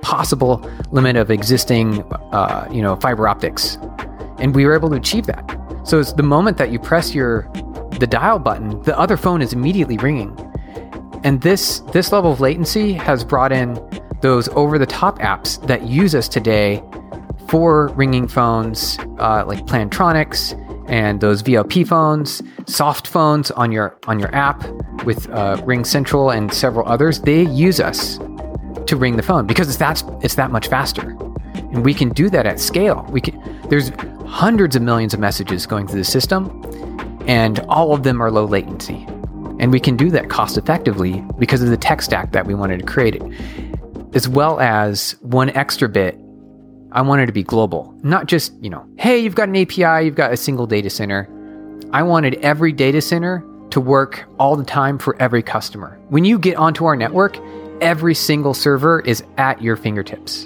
possible 0.00 0.68
limit 0.90 1.16
of 1.16 1.30
existing, 1.30 2.02
uh, 2.32 2.66
you 2.72 2.80
know, 2.80 2.96
fiber 2.96 3.28
optics. 3.28 3.76
And 4.38 4.54
we 4.54 4.64
were 4.64 4.74
able 4.74 4.88
to 4.88 4.96
achieve 4.96 5.26
that. 5.26 5.59
So 5.84 5.98
it's 5.98 6.12
the 6.12 6.22
moment 6.22 6.56
that 6.58 6.70
you 6.70 6.78
press 6.78 7.14
your 7.14 7.50
the 7.98 8.06
dial 8.06 8.38
button, 8.38 8.82
the 8.82 8.98
other 8.98 9.16
phone 9.16 9.42
is 9.42 9.52
immediately 9.52 9.96
ringing. 9.98 10.36
And 11.24 11.40
this 11.42 11.80
this 11.92 12.12
level 12.12 12.32
of 12.32 12.40
latency 12.40 12.92
has 12.94 13.24
brought 13.24 13.52
in 13.52 13.78
those 14.22 14.48
over-the-top 14.50 15.18
apps 15.18 15.66
that 15.66 15.82
use 15.82 16.14
us 16.14 16.28
today 16.28 16.82
for 17.48 17.88
ringing 17.88 18.28
phones, 18.28 18.98
uh, 19.18 19.44
like 19.46 19.64
Plantronics 19.66 20.54
and 20.88 21.20
those 21.20 21.42
VoIP 21.42 21.86
phones, 21.86 22.42
soft 22.66 23.06
phones 23.06 23.50
on 23.52 23.72
your 23.72 23.96
on 24.06 24.18
your 24.18 24.34
app 24.34 24.62
with 25.04 25.28
uh, 25.30 25.56
RingCentral 25.58 26.36
and 26.36 26.52
several 26.52 26.86
others. 26.88 27.20
They 27.20 27.42
use 27.42 27.80
us 27.80 28.18
to 28.86 28.96
ring 28.96 29.16
the 29.16 29.22
phone 29.22 29.46
because 29.46 29.68
it's 29.68 29.78
that 29.78 30.02
it's 30.22 30.34
that 30.36 30.50
much 30.50 30.68
faster, 30.68 31.10
and 31.54 31.84
we 31.84 31.94
can 31.94 32.10
do 32.10 32.28
that 32.30 32.46
at 32.46 32.60
scale. 32.60 33.06
We 33.10 33.20
can. 33.20 33.40
There's 33.68 33.90
hundreds 34.30 34.76
of 34.76 34.82
millions 34.82 35.12
of 35.12 35.18
messages 35.18 35.66
going 35.66 35.88
through 35.88 35.98
the 35.98 36.04
system, 36.04 36.48
and 37.26 37.58
all 37.68 37.92
of 37.92 38.04
them 38.04 38.22
are 38.22 38.30
low 38.30 38.44
latency. 38.44 39.04
And 39.58 39.72
we 39.72 39.80
can 39.80 39.96
do 39.96 40.08
that 40.10 40.30
cost 40.30 40.56
effectively 40.56 41.22
because 41.38 41.62
of 41.62 41.68
the 41.68 41.76
tech 41.76 42.00
stack 42.00 42.32
that 42.32 42.46
we 42.46 42.54
wanted 42.54 42.78
to 42.78 42.86
create. 42.86 43.20
As 44.14 44.28
well 44.28 44.58
as 44.60 45.16
one 45.20 45.50
extra 45.50 45.88
bit, 45.88 46.16
I 46.92 47.02
wanted 47.02 47.26
to 47.26 47.32
be 47.32 47.42
global. 47.42 47.94
Not 48.02 48.26
just, 48.26 48.52
you 48.62 48.70
know, 48.70 48.88
hey, 48.98 49.18
you've 49.18 49.34
got 49.34 49.48
an 49.48 49.56
API, 49.56 50.04
you've 50.04 50.14
got 50.14 50.32
a 50.32 50.36
single 50.36 50.66
data 50.66 50.90
center. 50.90 51.28
I 51.92 52.02
wanted 52.02 52.36
every 52.36 52.72
data 52.72 53.00
center 53.00 53.44
to 53.70 53.80
work 53.80 54.24
all 54.38 54.56
the 54.56 54.64
time 54.64 54.98
for 54.98 55.20
every 55.20 55.42
customer. 55.42 55.98
When 56.08 56.24
you 56.24 56.38
get 56.38 56.56
onto 56.56 56.84
our 56.84 56.96
network, 56.96 57.36
every 57.80 58.14
single 58.14 58.54
server 58.54 59.00
is 59.00 59.22
at 59.38 59.60
your 59.60 59.76
fingertips. 59.76 60.44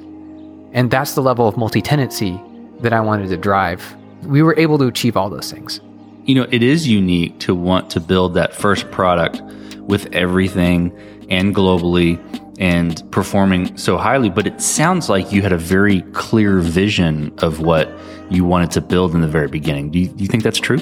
And 0.72 0.90
that's 0.90 1.14
the 1.14 1.22
level 1.22 1.46
of 1.46 1.56
multi 1.56 1.80
tenancy 1.80 2.40
that 2.80 2.92
I 2.92 3.00
wanted 3.00 3.28
to 3.28 3.36
drive 3.36 3.82
we 4.26 4.42
were 4.42 4.54
able 4.58 4.78
to 4.78 4.86
achieve 4.86 5.16
all 5.16 5.30
those 5.30 5.50
things. 5.50 5.80
You 6.24 6.34
know, 6.34 6.46
it 6.50 6.62
is 6.62 6.88
unique 6.88 7.38
to 7.40 7.54
want 7.54 7.90
to 7.90 8.00
build 8.00 8.34
that 8.34 8.54
first 8.54 8.90
product 8.90 9.42
with 9.80 10.12
everything 10.14 10.96
and 11.28 11.54
globally 11.54 12.18
and 12.58 13.02
performing 13.10 13.76
so 13.76 13.98
highly, 13.98 14.30
but 14.30 14.46
it 14.46 14.60
sounds 14.60 15.08
like 15.08 15.32
you 15.32 15.42
had 15.42 15.52
a 15.52 15.58
very 15.58 16.02
clear 16.12 16.60
vision 16.60 17.34
of 17.38 17.60
what 17.60 17.90
you 18.30 18.44
wanted 18.44 18.70
to 18.70 18.80
build 18.80 19.14
in 19.14 19.20
the 19.20 19.28
very 19.28 19.48
beginning. 19.48 19.90
Do 19.90 19.98
you, 19.98 20.08
do 20.08 20.22
you 20.22 20.28
think 20.28 20.42
that's 20.42 20.60
true? 20.60 20.80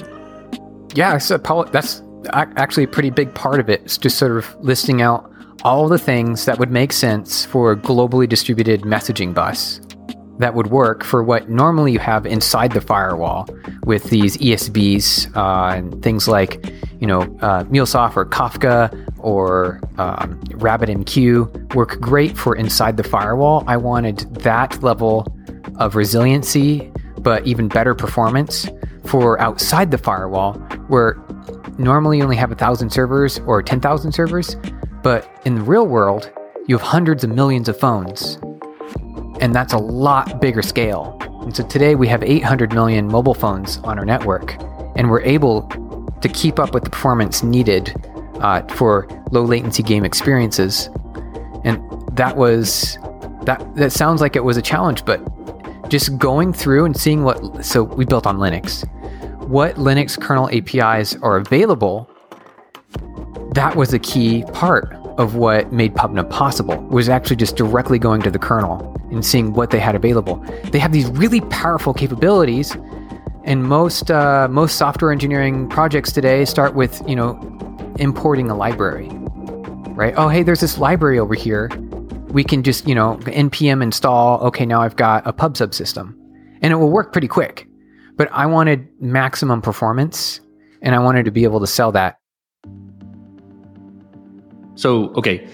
Yeah, 0.93 1.17
so 1.17 1.37
that's 1.71 2.03
actually 2.31 2.83
a 2.83 2.87
pretty 2.87 3.09
big 3.09 3.33
part 3.33 3.59
of 3.59 3.69
it. 3.69 3.81
It's 3.81 3.97
just 3.97 4.17
sort 4.17 4.37
of 4.37 4.55
listing 4.63 5.01
out 5.01 5.29
all 5.63 5.89
the 5.89 5.97
things 5.97 6.45
that 6.45 6.59
would 6.59 6.71
make 6.71 6.93
sense 6.93 7.43
for 7.43 7.71
a 7.71 7.75
globally 7.75 8.29
distributed 8.29 8.81
messaging 8.81 9.33
bus 9.33 9.81
that 10.39 10.55
would 10.55 10.67
work 10.67 11.03
for 11.03 11.23
what 11.23 11.49
normally 11.49 11.91
you 11.91 11.99
have 11.99 12.25
inside 12.25 12.71
the 12.71 12.81
firewall 12.81 13.47
with 13.85 14.05
these 14.05 14.37
ESBs 14.37 15.35
uh, 15.35 15.75
and 15.75 16.01
things 16.01 16.27
like, 16.27 16.65
you 16.99 17.07
know, 17.07 17.21
uh, 17.41 17.63
MuleSoft 17.65 18.17
or 18.17 18.25
Kafka 18.25 18.91
or 19.19 19.79
um, 19.97 20.39
RabbitMQ 20.45 21.75
work 21.75 21.99
great 21.99 22.37
for 22.37 22.55
inside 22.55 22.97
the 22.97 23.03
firewall. 23.03 23.63
I 23.67 23.77
wanted 23.77 24.19
that 24.35 24.81
level 24.81 25.27
of 25.77 25.95
resiliency, 25.95 26.91
but 27.19 27.45
even 27.45 27.67
better 27.67 27.93
performance 27.93 28.67
for 29.05 29.39
outside 29.39 29.91
the 29.91 29.97
firewall, 29.97 30.53
where 30.87 31.17
normally 31.77 32.17
you 32.17 32.23
only 32.23 32.37
have 32.37 32.51
a 32.51 32.55
thousand 32.55 32.89
servers 32.89 33.39
or 33.45 33.61
10,000 33.61 34.11
servers, 34.11 34.55
but 35.03 35.29
in 35.45 35.55
the 35.55 35.61
real 35.61 35.85
world, 35.85 36.31
you 36.67 36.77
have 36.77 36.85
hundreds 36.85 37.23
of 37.23 37.29
millions 37.29 37.67
of 37.67 37.77
phones 37.77 38.39
and 39.43 39.53
that's 39.53 39.73
a 39.73 39.77
lot 39.77 40.39
bigger 40.39 40.61
scale. 40.61 41.17
And 41.41 41.53
so 41.53 41.67
today 41.67 41.95
we 41.95 42.07
have 42.07 42.23
800 42.23 42.73
million 42.73 43.09
mobile 43.09 43.33
phones 43.33 43.77
on 43.79 43.99
our 43.99 44.05
network, 44.05 44.55
and 44.95 45.11
we're 45.11 45.21
able 45.23 45.63
to 46.21 46.29
keep 46.29 46.59
up 46.59 46.73
with 46.73 46.85
the 46.85 46.89
performance 46.89 47.43
needed 47.43 47.93
uh, 48.35 48.61
for 48.75 49.05
low 49.31 49.43
latency 49.43 49.83
game 49.83 50.05
experiences. 50.05 50.87
And 51.65 51.83
that 52.15 52.37
was 52.37 52.97
that. 53.43 53.61
That 53.75 53.91
sounds 53.91 54.21
like 54.21 54.37
it 54.37 54.45
was 54.45 54.55
a 54.55 54.61
challenge, 54.61 55.03
but 55.03 55.19
just 55.89 56.17
going 56.17 56.53
through 56.53 56.85
and 56.85 56.95
seeing 56.95 57.23
what. 57.25 57.65
So 57.65 57.83
we 57.83 58.05
built 58.05 58.25
on 58.25 58.37
Linux. 58.37 58.87
What 59.49 59.75
Linux 59.75 60.17
kernel 60.17 60.49
APIs 60.53 61.17
are 61.17 61.35
available. 61.35 62.09
That 63.51 63.75
was 63.75 63.93
a 63.93 63.99
key 63.99 64.45
part 64.53 65.02
of 65.17 65.35
what 65.35 65.71
made 65.71 65.93
PubNub 65.93 66.29
possible. 66.29 66.77
Was 66.83 67.09
actually 67.09 67.35
just 67.35 67.55
directly 67.55 67.99
going 67.99 68.21
to 68.21 68.31
the 68.31 68.39
kernel 68.39 68.95
and 69.11 69.25
seeing 69.25 69.53
what 69.53 69.69
they 69.69 69.79
had 69.79 69.95
available. 69.95 70.35
They 70.71 70.79
have 70.79 70.91
these 70.91 71.07
really 71.11 71.41
powerful 71.41 71.93
capabilities, 71.93 72.75
and 73.43 73.63
most 73.63 74.09
uh, 74.11 74.47
most 74.49 74.77
software 74.77 75.11
engineering 75.11 75.69
projects 75.69 76.11
today 76.11 76.45
start 76.45 76.75
with 76.75 77.01
you 77.07 77.15
know 77.15 77.39
importing 77.99 78.49
a 78.49 78.55
library, 78.55 79.09
right? 79.95 80.13
Oh, 80.17 80.29
hey, 80.29 80.43
there's 80.43 80.61
this 80.61 80.77
library 80.77 81.19
over 81.19 81.35
here. 81.35 81.69
We 82.29 82.43
can 82.43 82.63
just 82.63 82.87
you 82.87 82.95
know 82.95 83.17
npm 83.23 83.83
install. 83.83 84.41
Okay, 84.47 84.65
now 84.65 84.81
I've 84.81 84.95
got 84.95 85.25
a 85.27 85.33
pub 85.33 85.55
subsystem, 85.55 86.15
and 86.61 86.73
it 86.73 86.77
will 86.77 86.91
work 86.91 87.11
pretty 87.11 87.27
quick. 87.27 87.67
But 88.15 88.29
I 88.31 88.45
wanted 88.45 88.87
maximum 89.01 89.61
performance, 89.61 90.39
and 90.81 90.95
I 90.95 90.99
wanted 90.99 91.25
to 91.25 91.31
be 91.31 91.43
able 91.43 91.59
to 91.59 91.67
sell 91.67 91.91
that. 91.93 92.19
So 94.75 95.09
okay 95.13 95.47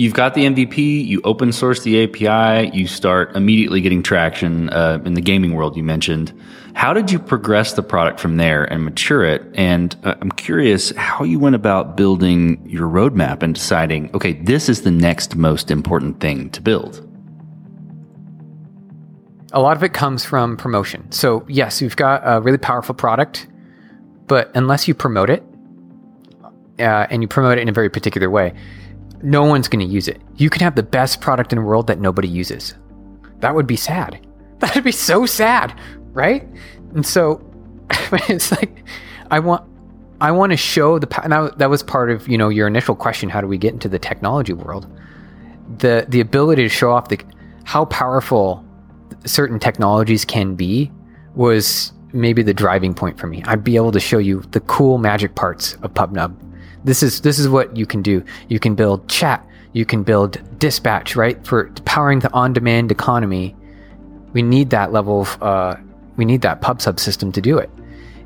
you've 0.00 0.14
got 0.14 0.32
the 0.32 0.46
MVP, 0.46 1.06
you 1.06 1.20
open 1.24 1.52
source 1.52 1.82
the 1.82 2.04
API, 2.04 2.74
you 2.74 2.86
start 2.86 3.36
immediately 3.36 3.82
getting 3.82 4.02
traction 4.02 4.70
uh, 4.70 4.98
in 5.04 5.12
the 5.12 5.20
gaming 5.20 5.54
world 5.54 5.76
you 5.76 5.82
mentioned. 5.82 6.32
How 6.74 6.94
did 6.94 7.10
you 7.10 7.18
progress 7.18 7.74
the 7.74 7.82
product 7.82 8.18
from 8.18 8.38
there 8.38 8.64
and 8.64 8.82
mature 8.82 9.24
it? 9.24 9.42
And 9.54 9.94
uh, 10.04 10.14
I'm 10.22 10.30
curious 10.32 10.90
how 10.96 11.24
you 11.24 11.38
went 11.38 11.54
about 11.54 11.98
building 11.98 12.66
your 12.66 12.88
roadmap 12.88 13.42
and 13.42 13.54
deciding, 13.54 14.10
okay, 14.14 14.32
this 14.32 14.70
is 14.70 14.82
the 14.82 14.90
next 14.90 15.36
most 15.36 15.70
important 15.70 16.20
thing 16.20 16.48
to 16.50 16.62
build. 16.62 17.06
A 19.52 19.60
lot 19.60 19.76
of 19.76 19.82
it 19.82 19.92
comes 19.92 20.24
from 20.24 20.56
promotion. 20.56 21.12
So, 21.12 21.44
yes, 21.46 21.82
you've 21.82 21.96
got 21.96 22.22
a 22.24 22.40
really 22.40 22.56
powerful 22.56 22.94
product, 22.94 23.48
but 24.28 24.50
unless 24.54 24.88
you 24.88 24.94
promote 24.94 25.28
it, 25.28 25.44
uh, 26.80 27.06
and 27.10 27.22
you 27.22 27.28
promote 27.28 27.58
it 27.58 27.62
in 27.62 27.68
a 27.68 27.72
very 27.72 27.90
particular 27.90 28.30
way, 28.30 28.54
no 29.22 29.44
one's 29.44 29.68
going 29.68 29.86
to 29.86 29.92
use 29.92 30.08
it. 30.08 30.20
You 30.36 30.50
can 30.50 30.62
have 30.62 30.74
the 30.74 30.82
best 30.82 31.20
product 31.20 31.52
in 31.52 31.58
the 31.58 31.64
world 31.64 31.86
that 31.88 32.00
nobody 32.00 32.28
uses. 32.28 32.74
That 33.40 33.54
would 33.54 33.66
be 33.66 33.76
sad. 33.76 34.26
That 34.60 34.74
would 34.74 34.84
be 34.84 34.92
so 34.92 35.24
sad, 35.24 35.74
right? 36.12 36.46
And 36.94 37.06
so 37.06 37.42
it's 38.28 38.50
like 38.50 38.84
I 39.30 39.38
want 39.38 39.64
I 40.20 40.32
want 40.32 40.52
to 40.52 40.56
show 40.58 40.98
the 40.98 41.06
that, 41.06 41.56
that 41.56 41.70
was 41.70 41.82
part 41.82 42.10
of, 42.10 42.28
you 42.28 42.36
know, 42.36 42.50
your 42.50 42.66
initial 42.66 42.94
question, 42.94 43.30
how 43.30 43.40
do 43.40 43.46
we 43.46 43.56
get 43.56 43.72
into 43.72 43.88
the 43.88 43.98
technology 43.98 44.52
world? 44.52 44.86
The 45.78 46.04
the 46.06 46.20
ability 46.20 46.62
to 46.62 46.68
show 46.68 46.92
off 46.92 47.08
the 47.08 47.18
how 47.64 47.86
powerful 47.86 48.62
certain 49.24 49.58
technologies 49.58 50.26
can 50.26 50.56
be 50.56 50.92
was 51.34 51.92
maybe 52.12 52.42
the 52.42 52.52
driving 52.52 52.92
point 52.92 53.18
for 53.18 53.28
me. 53.28 53.42
I'd 53.46 53.64
be 53.64 53.76
able 53.76 53.92
to 53.92 54.00
show 54.00 54.18
you 54.18 54.40
the 54.50 54.60
cool 54.60 54.98
magic 54.98 55.36
parts 55.36 55.74
of 55.76 55.94
PubNub 55.94 56.36
this 56.84 57.02
is 57.02 57.20
this 57.20 57.38
is 57.38 57.48
what 57.48 57.76
you 57.76 57.86
can 57.86 58.02
do. 58.02 58.24
You 58.48 58.58
can 58.58 58.74
build 58.74 59.08
chat. 59.08 59.46
You 59.72 59.84
can 59.84 60.02
build 60.02 60.40
dispatch, 60.58 61.14
right? 61.14 61.44
For 61.46 61.70
powering 61.84 62.18
the 62.18 62.32
on-demand 62.32 62.90
economy, 62.90 63.54
we 64.32 64.42
need 64.42 64.70
that 64.70 64.92
level 64.92 65.22
of 65.22 65.42
uh, 65.42 65.76
we 66.16 66.24
need 66.24 66.42
that 66.42 66.60
pub 66.60 66.80
sub 66.80 66.98
system 66.98 67.32
to 67.32 67.40
do 67.40 67.58
it. 67.58 67.70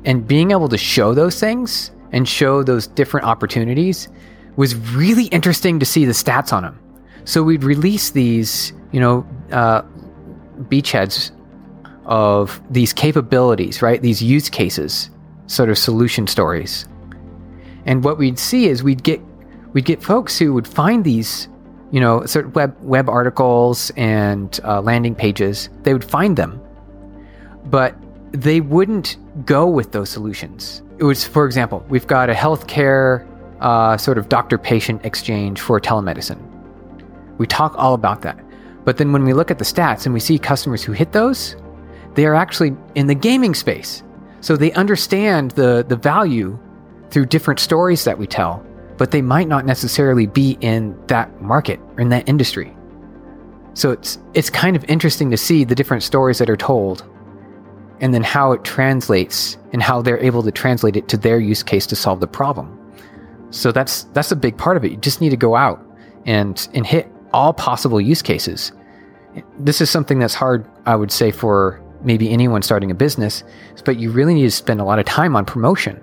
And 0.05 0.27
being 0.27 0.51
able 0.51 0.69
to 0.69 0.77
show 0.77 1.13
those 1.13 1.39
things 1.39 1.91
and 2.11 2.27
show 2.27 2.63
those 2.63 2.87
different 2.87 3.25
opportunities 3.25 4.07
was 4.55 4.75
really 4.91 5.25
interesting 5.25 5.79
to 5.79 5.85
see 5.85 6.05
the 6.05 6.13
stats 6.13 6.53
on 6.53 6.63
them. 6.63 6.79
So 7.25 7.43
we'd 7.43 7.63
release 7.63 8.11
these, 8.11 8.71
you 8.91 8.99
know, 8.99 9.27
uh, 9.51 9.81
beachheads 10.69 11.31
of 12.05 12.61
these 12.69 12.93
capabilities, 12.93 13.81
right? 13.81 14.01
These 14.01 14.21
use 14.21 14.49
cases, 14.49 15.09
sort 15.47 15.69
of 15.69 15.77
solution 15.77 16.27
stories. 16.27 16.85
And 17.85 18.03
what 18.03 18.17
we'd 18.17 18.39
see 18.39 18.67
is 18.67 18.83
we'd 18.83 19.03
get 19.03 19.21
we'd 19.73 19.85
get 19.85 20.01
folks 20.01 20.39
who 20.39 20.53
would 20.53 20.67
find 20.67 21.03
these, 21.03 21.47
you 21.91 21.99
know, 21.99 22.25
certain 22.25 22.51
web 22.53 22.75
web 22.81 23.09
articles 23.09 23.91
and 23.95 24.59
uh, 24.63 24.81
landing 24.81 25.15
pages. 25.15 25.69
They 25.83 25.93
would 25.93 26.03
find 26.03 26.35
them, 26.35 26.61
but 27.65 27.95
they 28.31 28.59
wouldn't 28.61 29.17
go 29.45 29.67
with 29.67 29.91
those 29.91 30.09
solutions. 30.09 30.81
It 30.97 31.03
was, 31.03 31.25
for 31.25 31.45
example, 31.45 31.85
we've 31.89 32.07
got 32.07 32.29
a 32.29 32.33
healthcare 32.33 33.27
uh, 33.59 33.97
sort 33.97 34.17
of 34.17 34.29
doctor-patient 34.29 35.05
exchange 35.05 35.61
for 35.61 35.79
telemedicine. 35.79 36.39
We 37.37 37.47
talk 37.47 37.75
all 37.77 37.93
about 37.93 38.21
that, 38.21 38.39
but 38.83 38.97
then 38.97 39.11
when 39.11 39.23
we 39.23 39.33
look 39.33 39.51
at 39.51 39.59
the 39.59 39.65
stats 39.65 40.05
and 40.05 40.13
we 40.13 40.19
see 40.19 40.39
customers 40.39 40.83
who 40.83 40.91
hit 40.93 41.11
those, 41.11 41.55
they 42.15 42.25
are 42.25 42.35
actually 42.35 42.75
in 42.95 43.07
the 43.07 43.15
gaming 43.15 43.53
space. 43.53 44.03
So 44.41 44.55
they 44.55 44.71
understand 44.73 45.51
the 45.51 45.85
the 45.87 45.95
value 45.95 46.57
through 47.09 47.27
different 47.27 47.59
stories 47.59 48.03
that 48.03 48.17
we 48.17 48.27
tell, 48.27 48.65
but 48.97 49.11
they 49.11 49.21
might 49.21 49.47
not 49.47 49.65
necessarily 49.65 50.25
be 50.25 50.57
in 50.61 50.97
that 51.07 51.41
market 51.41 51.79
or 51.97 52.01
in 52.01 52.09
that 52.09 52.27
industry. 52.27 52.75
So 53.73 53.91
it's 53.91 54.17
it's 54.33 54.49
kind 54.49 54.75
of 54.75 54.83
interesting 54.85 55.29
to 55.31 55.37
see 55.37 55.63
the 55.63 55.75
different 55.75 56.03
stories 56.03 56.37
that 56.39 56.49
are 56.49 56.57
told 56.57 57.03
and 57.99 58.13
then 58.13 58.23
how 58.23 58.51
it 58.51 58.63
translates 58.63 59.57
and 59.73 59.81
how 59.81 60.01
they're 60.01 60.19
able 60.19 60.43
to 60.43 60.51
translate 60.51 60.95
it 60.95 61.07
to 61.09 61.17
their 61.17 61.39
use 61.39 61.63
case 61.63 61.85
to 61.87 61.95
solve 61.95 62.19
the 62.19 62.27
problem. 62.27 62.79
So 63.51 63.71
that's 63.71 64.03
that's 64.13 64.31
a 64.31 64.35
big 64.35 64.57
part 64.57 64.77
of 64.77 64.85
it. 64.85 64.91
You 64.91 64.97
just 64.97 65.21
need 65.21 65.29
to 65.29 65.37
go 65.37 65.55
out 65.55 65.85
and 66.25 66.67
and 66.73 66.85
hit 66.85 67.11
all 67.33 67.53
possible 67.53 67.99
use 67.99 68.21
cases. 68.21 68.71
This 69.59 69.81
is 69.81 69.89
something 69.89 70.19
that's 70.19 70.33
hard, 70.33 70.65
I 70.85 70.95
would 70.95 71.11
say, 71.11 71.31
for 71.31 71.81
maybe 72.01 72.29
anyone 72.29 72.61
starting 72.61 72.91
a 72.91 72.95
business, 72.95 73.43
but 73.83 73.97
you 73.97 74.11
really 74.11 74.33
need 74.33 74.43
to 74.43 74.51
spend 74.51 74.79
a 74.79 74.85
lot 74.85 74.99
of 74.99 75.05
time 75.05 75.35
on 75.35 75.43
promotion 75.43 76.01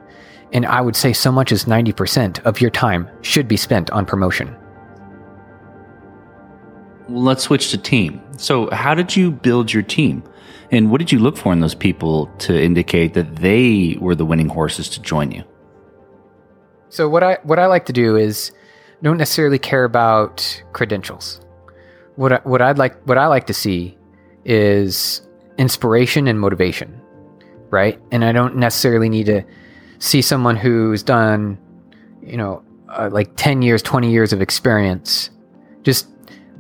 and 0.53 0.67
I 0.67 0.81
would 0.81 0.97
say 0.97 1.13
so 1.13 1.33
much 1.33 1.51
as 1.53 1.65
90% 1.65 2.41
of 2.45 2.61
your 2.61 2.71
time 2.71 3.09
should 3.23 3.49
be 3.49 3.57
spent 3.57 3.91
on 3.91 4.05
promotion. 4.05 4.55
Let's 7.09 7.45
switch 7.45 7.71
to 7.71 7.79
team. 7.79 8.23
So, 8.37 8.71
how 8.71 8.95
did 8.95 9.17
you 9.17 9.31
build 9.31 9.73
your 9.73 9.83
team? 9.83 10.23
And 10.71 10.91
what 10.91 10.99
did 10.99 11.13
you 11.13 11.19
look 11.19 11.37
for 11.37 11.53
in 11.53 11.61
those 11.61 11.75
people 11.75 12.27
to 12.39 12.61
indicate 12.61 13.15
that 13.15 13.37
they 13.37 13.97
were 14.01 14.15
the 14.15 14.25
winning 14.25 14.49
horses 14.49 14.89
to 14.91 15.03
join 15.03 15.31
you? 15.31 15.45
So, 16.89 17.09
what 17.09 17.23
I 17.23 17.39
what 17.43 17.59
I 17.59 17.67
like 17.67 17.87
to 17.87 17.93
do 17.93 18.17
is 18.17 18.53
don't 19.03 19.19
necessarily 19.19 19.59
care 19.59 19.85
about 19.85 20.63
credentials. 20.73 21.41
What 22.17 22.33
I, 22.33 22.41
what 22.45 22.63
I'd 22.63 22.79
like 22.79 23.03
what 23.03 23.19
I 23.19 23.27
like 23.27 23.47
to 23.49 23.55
see 23.55 23.99
is 24.45 25.27
inspiration 25.59 26.29
and 26.29 26.41
motivation, 26.41 27.01
right? 27.71 28.01
And 28.11 28.25
I 28.25 28.33
don't 28.33 28.57
necessarily 28.57 29.09
need 29.09 29.27
to 29.27 29.45
see 30.03 30.21
someone 30.21 30.57
who's 30.57 31.01
done, 31.03 31.57
you 32.23 32.37
know, 32.37 32.61
uh, 32.89 33.09
like 33.13 33.31
10 33.37 33.63
years, 33.63 33.83
20 33.83 34.11
years 34.11 34.33
of 34.33 34.43
experience, 34.43 35.31
just 35.85 36.09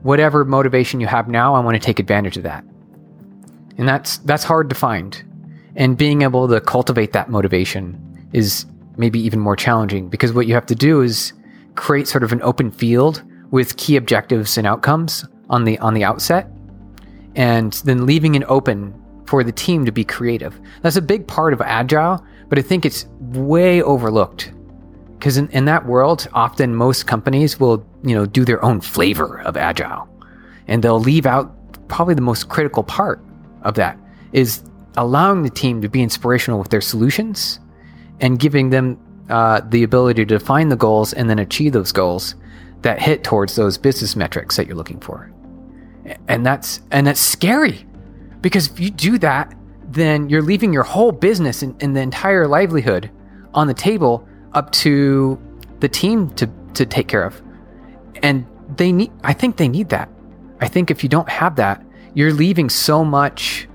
whatever 0.02 0.44
motivation 0.44 1.00
you 1.00 1.08
have 1.08 1.26
now, 1.26 1.54
I 1.56 1.60
want 1.60 1.74
to 1.74 1.84
take 1.84 1.98
advantage 1.98 2.36
of 2.36 2.44
that. 2.44 2.64
And 3.76 3.88
that's 3.88 4.18
that's 4.18 4.44
hard 4.44 4.68
to 4.70 4.76
find. 4.76 5.20
And 5.74 5.98
being 5.98 6.22
able 6.22 6.46
to 6.48 6.60
cultivate 6.60 7.12
that 7.12 7.30
motivation 7.30 7.98
is 8.32 8.64
maybe 8.96 9.18
even 9.18 9.40
more 9.40 9.56
challenging 9.56 10.08
because 10.08 10.32
what 10.32 10.46
you 10.46 10.54
have 10.54 10.66
to 10.66 10.74
do 10.76 11.00
is 11.00 11.32
create 11.74 12.06
sort 12.06 12.22
of 12.22 12.32
an 12.32 12.42
open 12.42 12.70
field 12.70 13.22
with 13.50 13.76
key 13.76 13.96
objectives 13.96 14.56
and 14.56 14.66
outcomes 14.68 15.24
on 15.50 15.64
the 15.64 15.78
on 15.78 15.94
the 15.94 16.04
outset 16.04 16.46
and 17.34 17.72
then 17.84 18.06
leaving 18.06 18.34
it 18.36 18.44
open 18.44 18.94
for 19.26 19.42
the 19.42 19.52
team 19.52 19.84
to 19.86 19.90
be 19.90 20.04
creative. 20.04 20.60
That's 20.82 20.96
a 20.96 21.02
big 21.02 21.26
part 21.26 21.54
of 21.54 21.60
agile, 21.62 22.24
but 22.52 22.58
I 22.58 22.62
think 22.62 22.84
it's 22.84 23.06
way 23.18 23.80
overlooked. 23.80 24.52
Because 25.18 25.38
in, 25.38 25.48
in 25.52 25.64
that 25.64 25.86
world, 25.86 26.28
often 26.34 26.76
most 26.76 27.06
companies 27.06 27.58
will, 27.58 27.82
you 28.04 28.14
know, 28.14 28.26
do 28.26 28.44
their 28.44 28.62
own 28.62 28.82
flavor 28.82 29.40
of 29.40 29.56
agile. 29.56 30.06
And 30.68 30.84
they'll 30.84 31.00
leave 31.00 31.24
out 31.24 31.50
probably 31.88 32.12
the 32.12 32.20
most 32.20 32.50
critical 32.50 32.82
part 32.82 33.24
of 33.62 33.76
that 33.76 33.98
is 34.34 34.64
allowing 34.98 35.44
the 35.44 35.48
team 35.48 35.80
to 35.80 35.88
be 35.88 36.02
inspirational 36.02 36.58
with 36.58 36.68
their 36.68 36.82
solutions 36.82 37.58
and 38.20 38.38
giving 38.38 38.68
them 38.68 38.98
uh, 39.30 39.62
the 39.70 39.82
ability 39.82 40.22
to 40.26 40.38
define 40.38 40.68
the 40.68 40.76
goals 40.76 41.14
and 41.14 41.30
then 41.30 41.38
achieve 41.38 41.72
those 41.72 41.90
goals 41.90 42.34
that 42.82 43.00
hit 43.00 43.24
towards 43.24 43.56
those 43.56 43.78
business 43.78 44.14
metrics 44.14 44.58
that 44.58 44.66
you're 44.66 44.76
looking 44.76 45.00
for. 45.00 45.32
And 46.28 46.44
that's 46.44 46.82
and 46.90 47.06
that's 47.06 47.18
scary 47.18 47.86
because 48.42 48.70
if 48.70 48.78
you 48.78 48.90
do 48.90 49.16
that, 49.20 49.54
then 49.92 50.28
you're 50.28 50.42
leaving 50.42 50.72
your 50.72 50.82
whole 50.82 51.12
business 51.12 51.62
and, 51.62 51.80
and 51.82 51.94
the 51.94 52.00
entire 52.00 52.48
livelihood 52.48 53.10
on 53.52 53.66
the 53.66 53.74
table 53.74 54.26
up 54.54 54.70
to 54.72 55.40
the 55.80 55.88
team 55.88 56.30
to, 56.30 56.48
to 56.74 56.86
take 56.86 57.08
care 57.08 57.24
of. 57.24 57.42
And 58.22 58.46
they 58.76 58.92
need 58.92 59.12
I 59.22 59.32
think 59.32 59.56
they 59.56 59.68
need 59.68 59.90
that. 59.90 60.08
I 60.60 60.68
think 60.68 60.90
if 60.90 61.02
you 61.02 61.08
don't 61.08 61.28
have 61.28 61.56
that, 61.56 61.84
you're 62.14 62.32
leaving 62.32 62.70
so 62.70 63.04
much 63.04 63.68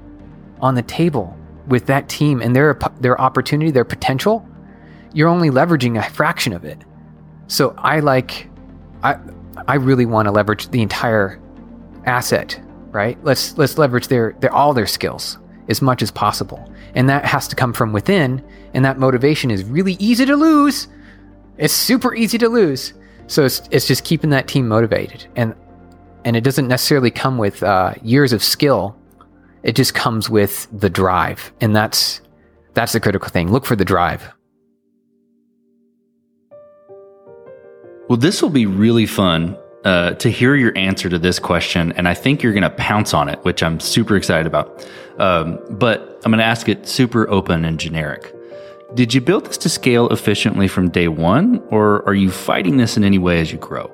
on 0.60 0.76
the 0.76 0.82
table 0.82 1.38
with 1.68 1.86
that 1.88 2.10
team 2.10 2.42
and 2.42 2.56
their 2.56 2.80
their 3.00 3.20
opportunity, 3.20 3.72
their 3.72 3.86
potential. 3.86 4.48
You're 5.14 5.30
only 5.30 5.50
leveraging 5.50 6.00
a 6.00 6.10
fraction 6.10 6.54
of 6.54 6.66
it. 6.66 6.80
So 7.48 7.76
I 7.78 8.00
like 8.00 8.50
I 9.04 9.18
I 9.68 9.76
really 9.76 10.06
want 10.06 10.28
to 10.28 10.32
leverage 10.32 10.70
the 10.70 10.82
entire 10.82 11.40
asset, 12.06 12.60
right? 12.92 13.22
Let's 13.24 13.58
let's 13.58 13.78
leverage 13.78 14.08
their, 14.08 14.36
their 14.40 14.54
all 14.54 14.74
their 14.74 14.88
skills 14.88 15.38
as 15.70 15.82
much 15.82 16.02
as 16.02 16.12
possible. 16.12 16.72
And 16.96 17.10
that 17.10 17.26
has 17.26 17.48
to 17.50 17.56
come 17.56 17.74
from 17.74 17.94
within, 17.94 18.44
and 18.74 18.84
that 18.86 19.00
motivation 19.00 19.52
is 19.52 19.64
really 19.64 19.94
easy 20.00 20.26
to 20.26 20.36
lose. 20.36 20.88
It's 21.58 21.74
super 21.74 22.14
easy 22.16 22.38
to 22.38 22.50
lose. 22.50 22.94
So 23.28 23.44
it's, 23.44 23.62
it's 23.72 23.88
just 23.88 24.04
keeping 24.04 24.30
that 24.30 24.48
team 24.48 24.68
motivated. 24.68 25.26
And 25.36 25.56
and 26.26 26.36
it 26.36 26.44
doesn't 26.44 26.68
necessarily 26.68 27.10
come 27.10 27.38
with 27.38 27.64
uh, 27.64 27.94
years 28.02 28.34
of 28.34 28.44
skill. 28.44 28.98
It 29.64 29.78
just 29.78 29.94
comes 29.94 30.30
with 30.30 30.68
the 30.78 30.90
drive. 30.90 31.54
And 31.62 31.76
that's 31.76 32.22
that's 32.74 32.94
the 32.94 33.00
critical 33.00 33.30
thing. 33.30 33.52
Look 33.52 33.66
for 33.66 33.76
the 33.76 33.86
drive. 33.86 34.34
Well, 38.10 38.18
this 38.18 38.42
will 38.42 38.50
be 38.50 38.66
really 38.66 39.06
fun 39.06 39.58
uh, 39.88 40.12
to 40.16 40.30
hear 40.30 40.54
your 40.54 40.78
answer 40.78 41.08
to 41.08 41.18
this 41.18 41.40
question, 41.40 41.94
and 41.94 42.10
I 42.10 42.14
think 42.14 42.44
you're 42.44 42.52
going 42.52 42.64
to 42.64 42.70
pounce 42.70 43.14
on 43.14 43.30
it, 43.30 43.40
which 43.46 43.64
I'm 43.64 43.80
super 43.80 44.18
excited 44.18 44.46
about. 44.46 44.86
Um, 45.18 45.60
but 45.70 46.20
I'm 46.26 46.32
going 46.32 46.40
to 46.40 46.44
ask 46.46 46.68
it 46.68 46.86
super 46.86 47.30
open 47.30 47.64
and 47.64 47.80
generic. 47.80 48.36
Did 48.96 49.14
you 49.14 49.22
build 49.22 49.46
this 49.46 49.58
to 49.60 49.70
scale 49.70 50.10
efficiently 50.10 50.68
from 50.68 50.90
day 50.90 51.08
one, 51.08 51.64
or 51.70 52.06
are 52.06 52.14
you 52.14 52.32
fighting 52.32 52.76
this 52.76 52.98
in 52.98 53.06
any 53.06 53.18
way 53.18 53.40
as 53.40 53.54
you 53.54 53.58
grow? 53.60 53.90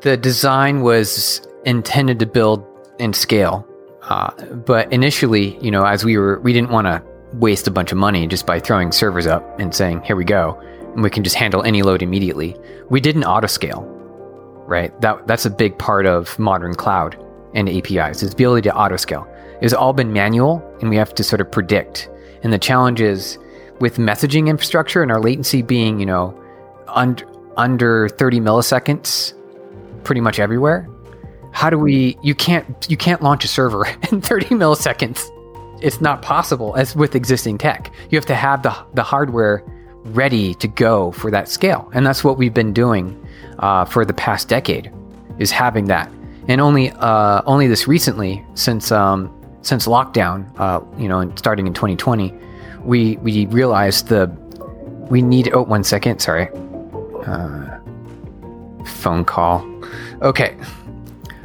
The 0.00 0.16
design 0.16 0.80
was 0.80 1.46
intended 1.66 2.18
to 2.20 2.26
build 2.26 2.64
and 2.98 3.14
scale, 3.14 3.68
uh, 4.04 4.30
but 4.54 4.90
initially, 4.94 5.58
you 5.62 5.70
know, 5.70 5.84
as 5.84 6.06
we 6.06 6.16
were, 6.16 6.40
we 6.40 6.54
didn't 6.54 6.70
want 6.70 6.86
to 6.86 7.02
waste 7.34 7.66
a 7.66 7.70
bunch 7.70 7.92
of 7.92 7.98
money 7.98 8.26
just 8.26 8.46
by 8.46 8.60
throwing 8.60 8.92
servers 8.92 9.26
up 9.26 9.60
and 9.60 9.74
saying, 9.74 10.00
"Here 10.04 10.16
we 10.16 10.24
go," 10.24 10.58
and 10.94 11.02
we 11.02 11.10
can 11.10 11.22
just 11.22 11.36
handle 11.36 11.62
any 11.64 11.82
load 11.82 12.00
immediately. 12.00 12.56
We 12.88 13.02
didn't 13.02 13.24
auto 13.24 13.46
scale 13.46 13.92
right? 14.66 14.98
That 15.00 15.26
that's 15.26 15.46
a 15.46 15.50
big 15.50 15.78
part 15.78 16.06
of 16.06 16.38
modern 16.38 16.74
cloud 16.74 17.16
and 17.54 17.68
APIs 17.68 18.22
is 18.22 18.30
the 18.30 18.36
ability 18.36 18.68
to 18.68 18.76
auto 18.76 18.96
scale. 18.96 19.26
It's 19.62 19.72
all 19.72 19.92
been 19.92 20.12
manual, 20.12 20.62
and 20.80 20.90
we 20.90 20.96
have 20.96 21.14
to 21.14 21.24
sort 21.24 21.40
of 21.40 21.50
predict. 21.50 22.08
And 22.42 22.52
the 22.52 22.58
challenge 22.58 23.00
is 23.00 23.38
with 23.80 23.96
messaging 23.96 24.48
infrastructure 24.48 25.02
and 25.02 25.10
our 25.10 25.20
latency 25.20 25.62
being, 25.62 25.98
you 25.98 26.06
know, 26.06 26.38
under 26.88 27.26
under 27.56 28.08
30 28.10 28.40
milliseconds, 28.40 29.32
pretty 30.04 30.20
much 30.20 30.38
everywhere. 30.38 30.88
How 31.52 31.70
do 31.70 31.78
we? 31.78 32.18
You 32.22 32.34
can't 32.34 32.86
you 32.88 32.98
can't 32.98 33.22
launch 33.22 33.44
a 33.44 33.48
server 33.48 33.86
in 34.12 34.20
30 34.20 34.46
milliseconds. 34.46 35.30
It's 35.82 36.00
not 36.00 36.22
possible 36.22 36.74
as 36.76 36.94
with 36.94 37.14
existing 37.14 37.58
tech. 37.58 37.90
You 38.10 38.18
have 38.18 38.26
to 38.26 38.34
have 38.34 38.62
the 38.62 38.76
the 38.94 39.02
hardware 39.02 39.64
ready 40.14 40.54
to 40.54 40.68
go 40.68 41.12
for 41.12 41.30
that 41.30 41.48
scale, 41.48 41.90
and 41.94 42.06
that's 42.06 42.22
what 42.24 42.38
we've 42.38 42.54
been 42.54 42.72
doing 42.72 43.20
uh, 43.58 43.84
for 43.84 44.04
the 44.04 44.14
past 44.14 44.48
decade 44.48 44.92
is 45.38 45.50
having 45.50 45.86
that. 45.86 46.10
And 46.48 46.60
only 46.60 46.90
uh, 46.92 47.42
only 47.46 47.66
this 47.66 47.88
recently, 47.88 48.44
since 48.54 48.92
um, 48.92 49.32
since 49.62 49.86
lockdown, 49.86 50.48
uh, 50.58 50.80
you 50.96 51.08
know, 51.08 51.32
starting 51.36 51.66
in 51.66 51.74
2020, 51.74 52.32
we 52.84 53.16
we 53.18 53.46
realized 53.46 54.08
the 54.08 54.26
we 55.10 55.22
need. 55.22 55.52
Oh, 55.52 55.62
one 55.62 55.82
second, 55.82 56.20
sorry. 56.20 56.48
Uh, 57.26 57.78
phone 58.84 59.24
call. 59.24 59.66
Okay. 60.22 60.56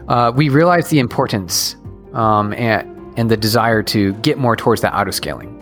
Uh, 0.07 0.31
we 0.35 0.49
realized 0.49 0.89
the 0.91 0.99
importance 0.99 1.75
um, 2.13 2.53
and 2.53 2.87
and 3.17 3.31
the 3.31 3.37
desire 3.37 3.81
to 3.83 4.13
get 4.15 4.37
more 4.37 4.55
towards 4.55 4.81
that 4.81 4.93
auto 4.93 5.11
scaling. 5.11 5.57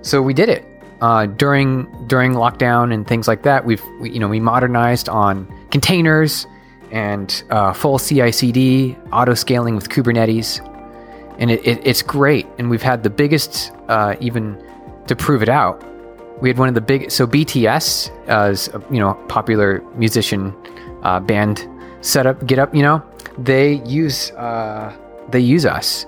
So 0.00 0.22
we 0.22 0.34
did 0.34 0.48
it 0.48 0.71
uh, 1.02 1.26
during 1.26 1.84
during 2.06 2.32
lockdown 2.32 2.94
and 2.94 3.06
things 3.06 3.26
like 3.26 3.42
that. 3.42 3.64
We've 3.66 3.82
we, 4.00 4.10
you 4.10 4.20
know 4.20 4.28
we 4.28 4.40
modernized 4.40 5.08
on 5.08 5.52
containers 5.70 6.46
and 6.92 7.42
uh, 7.50 7.72
full 7.72 7.98
CI/CD 7.98 8.96
auto 9.12 9.34
scaling 9.34 9.74
with 9.74 9.88
Kubernetes, 9.88 10.60
and 11.38 11.50
it, 11.50 11.66
it, 11.66 11.80
it's 11.84 12.02
great. 12.02 12.46
And 12.58 12.70
we've 12.70 12.82
had 12.82 13.02
the 13.02 13.10
biggest 13.10 13.72
uh, 13.88 14.14
even 14.20 14.62
to 15.08 15.16
prove 15.16 15.42
it 15.42 15.48
out. 15.48 15.84
We 16.40 16.48
had 16.48 16.56
one 16.56 16.68
of 16.68 16.74
the 16.74 16.80
big 16.80 17.10
so 17.10 17.26
BTS 17.26 18.10
uh, 18.28 18.80
you 18.92 19.00
know 19.00 19.14
popular 19.28 19.82
musician 19.96 20.54
uh, 21.02 21.18
band 21.18 21.68
setup 22.00 22.46
get 22.46 22.60
up 22.60 22.72
you 22.74 22.82
know 22.82 23.02
they 23.38 23.82
use 23.84 24.30
uh, 24.32 24.96
they 25.30 25.40
use 25.40 25.66
us 25.66 26.06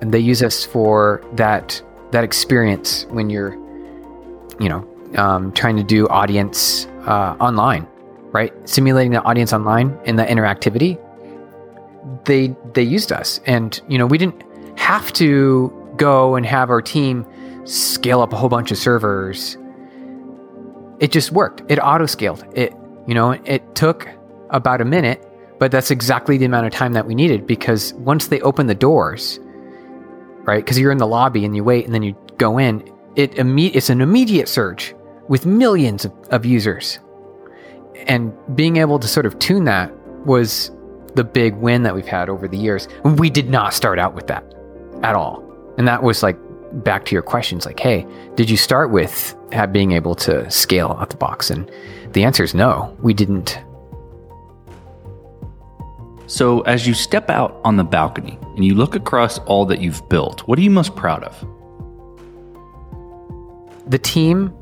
and 0.00 0.14
they 0.14 0.20
use 0.20 0.44
us 0.44 0.64
for 0.64 1.24
that 1.32 1.82
that 2.12 2.22
experience 2.22 3.04
when 3.10 3.28
you're 3.30 3.65
you 4.58 4.68
know, 4.68 4.86
um, 5.16 5.52
trying 5.52 5.76
to 5.76 5.82
do 5.82 6.06
audience 6.08 6.86
uh, 7.06 7.36
online, 7.40 7.86
right? 8.32 8.52
Simulating 8.68 9.12
the 9.12 9.22
audience 9.22 9.52
online 9.52 9.98
and 10.04 10.18
the 10.18 10.24
interactivity. 10.24 10.98
They 12.24 12.54
they 12.74 12.82
used 12.82 13.12
us, 13.12 13.40
and 13.46 13.80
you 13.88 13.98
know, 13.98 14.06
we 14.06 14.18
didn't 14.18 14.42
have 14.78 15.12
to 15.14 15.72
go 15.96 16.34
and 16.36 16.44
have 16.46 16.70
our 16.70 16.82
team 16.82 17.26
scale 17.64 18.20
up 18.20 18.32
a 18.32 18.36
whole 18.36 18.48
bunch 18.48 18.70
of 18.70 18.78
servers. 18.78 19.56
It 21.00 21.12
just 21.12 21.32
worked. 21.32 21.62
It 21.70 21.78
auto 21.78 22.06
scaled. 22.06 22.44
It 22.54 22.74
you 23.06 23.14
know, 23.14 23.32
it 23.32 23.74
took 23.74 24.08
about 24.50 24.80
a 24.80 24.84
minute, 24.84 25.26
but 25.58 25.70
that's 25.70 25.90
exactly 25.90 26.38
the 26.38 26.44
amount 26.44 26.66
of 26.66 26.72
time 26.72 26.92
that 26.94 27.06
we 27.06 27.14
needed 27.14 27.46
because 27.46 27.94
once 27.94 28.28
they 28.28 28.40
open 28.40 28.66
the 28.66 28.74
doors, 28.74 29.38
right? 30.44 30.64
Because 30.64 30.78
you're 30.78 30.92
in 30.92 30.98
the 30.98 31.06
lobby 31.06 31.44
and 31.44 31.54
you 31.56 31.64
wait, 31.64 31.84
and 31.84 31.94
then 31.94 32.02
you 32.02 32.16
go 32.38 32.58
in 32.58 32.80
it 33.16 33.32
imme- 33.32 33.74
it's 33.74 33.90
an 33.90 34.00
immediate 34.00 34.48
surge 34.48 34.94
with 35.28 35.46
millions 35.46 36.04
of, 36.04 36.12
of 36.30 36.46
users. 36.46 36.98
And 38.06 38.32
being 38.54 38.76
able 38.76 38.98
to 38.98 39.08
sort 39.08 39.26
of 39.26 39.38
tune 39.38 39.64
that 39.64 39.92
was 40.26 40.70
the 41.14 41.24
big 41.24 41.54
win 41.56 41.82
that 41.82 41.94
we've 41.94 42.06
had 42.06 42.28
over 42.28 42.46
the 42.46 42.58
years. 42.58 42.88
We 43.04 43.30
did 43.30 43.48
not 43.48 43.74
start 43.74 43.98
out 43.98 44.14
with 44.14 44.26
that 44.28 44.44
at 45.02 45.14
all. 45.14 45.42
And 45.78 45.88
that 45.88 46.02
was 46.02 46.22
like 46.22 46.36
back 46.84 47.06
to 47.06 47.14
your 47.14 47.22
questions 47.22 47.64
like, 47.64 47.80
hey, 47.80 48.06
did 48.34 48.50
you 48.50 48.56
start 48.56 48.90
with 48.90 49.34
being 49.72 49.92
able 49.92 50.14
to 50.16 50.48
scale 50.50 50.96
out 51.00 51.10
the 51.10 51.16
box? 51.16 51.50
And 51.50 51.70
the 52.12 52.22
answer 52.22 52.44
is 52.44 52.54
no, 52.54 52.96
we 53.00 53.14
didn't. 53.14 53.58
So, 56.28 56.62
as 56.62 56.88
you 56.88 56.92
step 56.94 57.30
out 57.30 57.60
on 57.64 57.76
the 57.76 57.84
balcony 57.84 58.36
and 58.56 58.64
you 58.64 58.74
look 58.74 58.96
across 58.96 59.38
all 59.40 59.64
that 59.66 59.80
you've 59.80 60.06
built, 60.08 60.40
what 60.48 60.58
are 60.58 60.62
you 60.62 60.70
most 60.70 60.96
proud 60.96 61.22
of? 61.22 61.46
The 63.86 63.98
team, 63.98 64.52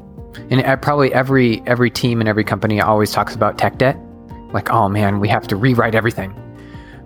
and 0.51 0.83
probably 0.83 1.13
every 1.13 1.63
every 1.67 1.91
team 1.91 2.21
and 2.21 2.29
every 2.29 2.45
company 2.45 2.81
always 2.81 3.13
talks 3.13 3.35
about 3.35 3.59
tech 3.59 3.79
debt. 3.79 3.99
Like, 4.53 4.71
oh 4.71 4.89
man, 4.89 5.21
we 5.21 5.29
have 5.29 5.47
to 5.49 5.57
rewrite 5.57 5.95
everything. 5.95 6.35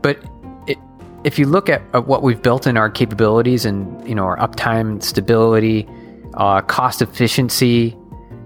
But 0.02 0.18
it, 0.66 0.78
if 1.24 1.38
you 1.38 1.46
look 1.46 1.68
at, 1.68 1.83
at, 1.94 2.07
what 2.07 2.22
we've 2.22 2.40
built 2.40 2.66
in 2.66 2.76
our 2.76 2.90
capabilities 2.90 3.64
and 3.64 4.07
you 4.09 4.14
know 4.14 4.24
our 4.24 4.37
uptime, 4.38 5.02
stability, 5.02 5.88
uh, 6.35 6.61
cost 6.62 7.02
efficiency, 7.02 7.96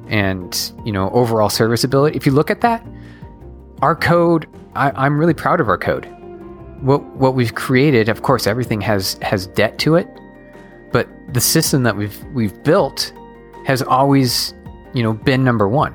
and 0.08 0.72
you 0.85 0.92
know 0.92 1.11
overall 1.11 1.48
serviceability, 1.48 2.16
if 2.16 2.26
you 2.26 2.32
look 2.32 2.50
at 2.50 2.61
that, 2.61 2.85
our 3.80 3.96
code, 3.96 4.46
I, 4.74 4.90
I'm 4.94 5.18
really 5.18 5.35
proud 5.35 5.61
of 5.61 5.68
our 5.68 5.78
code. 5.78 6.06
What 6.80 7.04
what 7.16 7.35
we've 7.35 7.54
created, 7.54 8.08
of 8.08 8.22
course, 8.22 8.46
everything 8.46 8.80
has 8.82 9.14
has 9.22 9.46
debt 9.48 9.78
to 9.80 9.94
it, 9.94 10.08
but 10.92 11.08
the 11.32 11.40
system 11.40 11.82
that 11.85 11.96
we've 11.96 12.22
we've 12.35 12.62
built 12.62 13.12
has 13.64 13.83
always, 13.83 14.55
you 14.94 15.03
know, 15.03 15.12
been 15.12 15.44
number 15.44 15.68
one, 15.68 15.94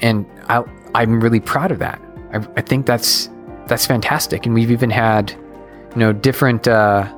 and 0.00 0.26
I 0.48 0.64
I'm 0.94 1.20
really 1.20 1.40
proud 1.40 1.70
of 1.70 1.78
that. 1.78 2.00
I, 2.32 2.38
I 2.56 2.60
think 2.62 2.86
that's 2.86 3.30
that's 3.66 3.86
fantastic, 3.86 4.46
and 4.46 4.54
we've 4.54 4.70
even 4.70 4.90
had, 4.90 5.30
you 5.92 5.98
know, 5.98 6.12
different 6.12 6.66
uh, 6.68 7.12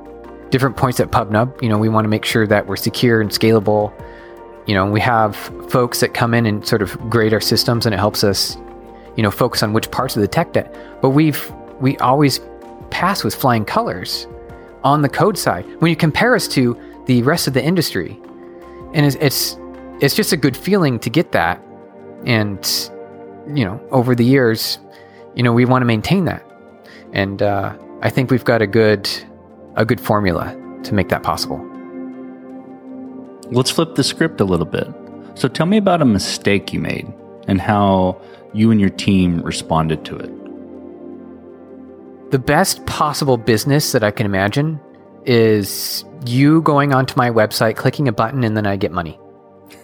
different 0.49 0.77
points 0.77 0.99
at 0.99 1.11
PubNub. 1.11 1.61
You 1.61 1.69
know, 1.69 1.77
we 1.77 1.89
want 1.89 2.05
to 2.05 2.09
make 2.09 2.25
sure 2.25 2.45
that 2.47 2.67
we're 2.67 2.75
secure 2.75 3.21
and 3.21 3.29
scalable. 3.29 3.91
You 4.67 4.75
know, 4.75 4.85
we 4.89 5.01
have 5.01 5.35
folks 5.69 5.99
that 5.99 6.13
come 6.13 6.33
in 6.33 6.45
and 6.45 6.65
sort 6.65 6.81
of 6.81 6.97
grade 7.09 7.33
our 7.33 7.41
systems, 7.41 7.85
and 7.85 7.93
it 7.93 7.97
helps 7.97 8.23
us, 8.23 8.55
you 9.17 9.23
know, 9.23 9.31
focus 9.31 9.63
on 9.63 9.73
which 9.73 9.91
parts 9.91 10.15
of 10.15 10.21
the 10.21 10.27
tech 10.27 10.53
debt. 10.53 10.73
But 11.01 11.09
we've 11.09 11.51
we 11.79 11.97
always 11.97 12.39
pass 12.89 13.23
with 13.23 13.35
flying 13.35 13.65
colors 13.65 14.27
on 14.83 15.01
the 15.01 15.09
code 15.09 15.37
side 15.37 15.65
when 15.79 15.89
you 15.89 15.95
compare 15.95 16.35
us 16.35 16.47
to 16.49 16.79
the 17.07 17.23
rest 17.23 17.47
of 17.47 17.53
the 17.53 17.63
industry, 17.63 18.19
and 18.93 19.05
it's 19.05 19.15
it's, 19.15 19.57
it's 20.03 20.15
just 20.15 20.33
a 20.33 20.37
good 20.37 20.57
feeling 20.57 20.99
to 20.99 21.09
get 21.09 21.31
that, 21.31 21.63
and 22.25 22.59
you 23.47 23.63
know, 23.63 23.81
over 23.91 24.13
the 24.13 24.25
years, 24.25 24.77
you 25.33 25.43
know, 25.43 25.53
we 25.53 25.63
want 25.63 25.81
to 25.81 25.85
maintain 25.85 26.25
that, 26.25 26.45
and 27.13 27.41
uh, 27.41 27.73
I 28.01 28.09
think 28.09 28.29
we've 28.29 28.43
got 28.43 28.61
a 28.61 28.67
good 28.67 29.09
a 29.75 29.85
good 29.85 30.01
formula 30.01 30.59
to 30.83 30.93
make 30.93 31.07
that 31.07 31.23
possible. 31.23 31.57
Let's 33.51 33.71
flip 33.71 33.95
the 33.95 34.03
script 34.03 34.41
a 34.41 34.43
little 34.43 34.65
bit. 34.65 34.87
So 35.35 35.47
tell 35.47 35.67
me 35.67 35.77
about 35.77 36.01
a 36.01 36.05
mistake 36.05 36.73
you 36.73 36.81
made 36.81 37.11
and 37.47 37.61
how 37.61 38.21
you 38.53 38.71
and 38.71 38.81
your 38.81 38.89
team 38.89 39.41
responded 39.41 40.03
to 40.05 40.17
it. 40.17 40.31
The 42.31 42.39
best 42.39 42.85
possible 42.85 43.37
business 43.37 43.93
that 43.93 44.03
I 44.03 44.11
can 44.11 44.25
imagine 44.25 44.81
is 45.25 46.03
you 46.25 46.61
going 46.61 46.93
onto 46.93 47.15
my 47.15 47.29
website, 47.29 47.77
clicking 47.77 48.09
a 48.09 48.11
button, 48.11 48.43
and 48.43 48.57
then 48.57 48.67
I 48.67 48.75
get 48.75 48.91
money. 48.91 49.17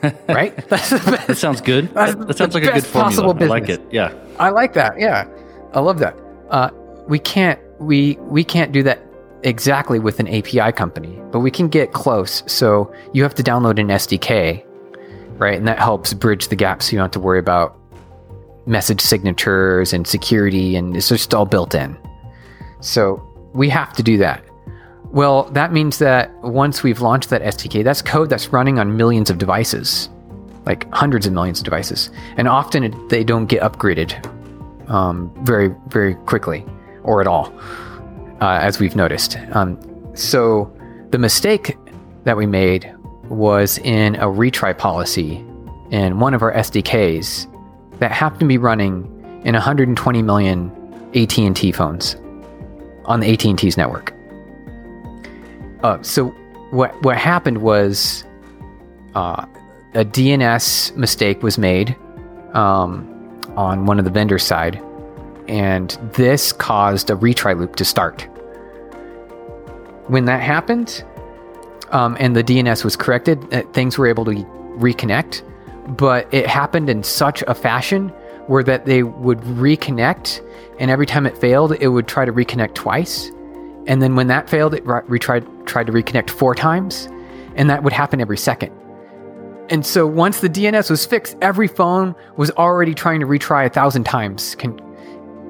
right? 0.30 0.56
That's. 0.70 0.90
That 0.90 1.38
sounds 1.38 1.62
good. 1.62 1.94
That, 1.94 2.28
that 2.28 2.38
sounds 2.38 2.54
like 2.54 2.64
a 2.64 2.72
good 2.72 2.86
formula. 2.86 3.36
I 3.36 3.46
like 3.46 3.70
it. 3.70 3.82
Yeah. 3.92 4.14
I 4.40 4.50
like 4.50 4.74
that. 4.74 5.00
Yeah. 5.00 5.28
I 5.74 5.80
love 5.80 6.00
that. 6.00 6.16
Uh, 6.50 6.70
we 7.08 7.20
can't 7.20 7.60
we 7.80 8.18
we 8.22 8.44
can't 8.44 8.72
do 8.72 8.84
that 8.84 9.02
exactly 9.44 10.00
with 10.00 10.20
an 10.20 10.28
API 10.28 10.72
company, 10.72 11.20
but 11.32 11.40
we 11.40 11.52
can 11.52 11.68
get 11.68 11.94
close. 11.94 12.44
So 12.48 12.94
you 13.14 13.24
have 13.24 13.36
to 13.36 13.44
download 13.44 13.80
an 13.80 13.88
SDK, 13.88 14.64
right? 15.38 15.58
And 15.58 15.68
that 15.68 15.80
helps 15.80 16.14
bridge 16.14 16.50
the 16.50 16.56
gap 16.56 16.82
so 16.82 16.92
you 16.92 16.98
don't 16.98 17.06
have 17.06 17.12
to 17.12 17.20
worry 17.20 17.40
about 17.40 17.78
message 18.66 19.02
signatures 19.02 19.94
and 19.94 20.06
security, 20.06 20.76
and 20.76 20.96
it's 20.96 21.10
just 21.10 21.34
all 21.34 21.46
built 21.46 21.74
in. 21.74 21.98
So 22.82 23.26
we 23.54 23.70
have 23.70 23.94
to 23.94 24.04
do 24.04 24.18
that. 24.18 24.44
Well, 25.12 25.44
that 25.52 25.74
means 25.74 25.98
that 26.00 26.32
once 26.44 26.84
we've 26.84 27.02
launched 27.02 27.30
that 27.30 27.42
SDK, 27.42 27.84
that's 27.84 28.02
code 28.02 28.30
that's 28.30 28.50
running 28.50 28.78
on 28.78 28.96
millions 28.96 29.30
of 29.30 29.40
devices, 29.40 30.10
like 30.66 30.92
hundreds 30.94 31.26
of 31.26 31.34
millions 31.34 31.60
of 31.60 31.66
devices. 31.66 32.12
And 32.38 32.48
often 32.48 32.84
it, 32.84 33.10
they 33.10 33.24
don't 33.24 33.48
get 33.48 33.62
upgraded 33.64 34.14
um, 34.90 35.32
very, 35.44 35.74
very 35.88 36.14
quickly 36.14 36.66
or 37.04 37.22
at 37.22 37.28
all 37.28 37.54
uh, 38.42 38.60
as 38.62 38.80
we've 38.80 38.96
noticed. 38.96 39.38
Um, 39.54 39.80
so 40.16 40.72
the 41.10 41.18
mistake 41.18 41.78
that 42.24 42.38
we 42.38 42.46
made 42.46 42.94
was 43.30 43.78
in 43.80 44.16
a 44.16 44.26
retry 44.26 44.78
policy 44.78 45.44
in 45.92 46.20
one 46.20 46.34
of 46.34 46.42
our 46.42 46.54
SDKs 46.54 47.48
that 48.00 48.12
happened 48.12 48.42
to 48.42 48.46
be 48.48 48.58
running 48.58 49.06
in 49.44 49.54
120 49.54 50.22
million 50.22 50.72
AT&T 51.16 51.72
phones 51.72 52.16
on 53.06 53.20
the 53.20 53.34
AT&T's 53.34 53.78
network. 53.78 54.14
Uh, 55.84 56.02
so 56.02 56.28
what 56.72 57.00
what 57.04 57.18
happened 57.18 57.60
was 57.60 58.24
uh, 59.16 59.46
a 59.94 60.06
DNS 60.06 60.96
mistake 60.96 61.42
was 61.42 61.58
made 61.58 61.96
um, 62.54 63.08
on 63.56 63.86
one 63.86 63.98
of 64.00 64.06
the 64.06 64.12
vendor 64.12 64.38
side 64.38 64.82
and 65.50 65.98
this 66.14 66.54
caused 66.54 67.10
a 67.10 67.16
retry 67.16 67.58
loop 67.58 67.76
to 67.76 67.84
start. 67.84 68.22
When 70.08 70.26
that 70.26 70.42
happened, 70.42 71.04
um, 71.90 72.16
and 72.20 72.36
the 72.36 72.44
DNS 72.44 72.84
was 72.84 72.96
corrected, 72.96 73.52
uh, 73.52 73.64
things 73.74 73.98
were 73.98 74.06
able 74.06 74.26
to 74.26 74.32
reconnect, 74.78 75.42
but 75.98 76.32
it 76.32 76.46
happened 76.46 76.90
in 76.90 77.02
such 77.02 77.42
a 77.48 77.56
fashion 77.56 78.10
where 78.46 78.64
that 78.64 78.86
they 78.86 79.02
would 79.02 79.40
reconnect, 79.40 80.46
and 80.80 80.92
every 80.92 81.08
time 81.08 81.26
it 81.26 81.36
failed, 81.38 81.74
it 81.74 81.88
would 81.88 82.08
try 82.08 82.26
to 82.26 82.32
reconnect 82.32 82.76
twice, 82.76 83.32
and 83.90 84.04
then 84.04 84.16
when 84.16 84.28
that 84.28 84.48
failed, 84.48 84.76
it 84.76 84.86
retried 84.86 85.66
tried 85.66 85.88
to 85.88 85.92
reconnect 85.92 86.30
four 86.30 86.54
times, 86.54 87.10
and 87.56 87.70
that 87.72 87.82
would 87.84 87.92
happen 87.92 88.22
every 88.22 88.38
second. 88.38 88.72
And 89.70 89.84
so 89.84 90.06
once 90.06 90.42
the 90.42 90.48
DNS 90.48 90.90
was 90.92 91.06
fixed, 91.06 91.36
every 91.42 91.68
phone 91.68 92.16
was 92.38 92.52
already 92.52 92.94
trying 92.94 93.20
to 93.20 93.26
retry 93.26 93.66
a 93.66 93.70
thousand 93.70 94.04
times, 94.04 94.56
con- 94.56 94.80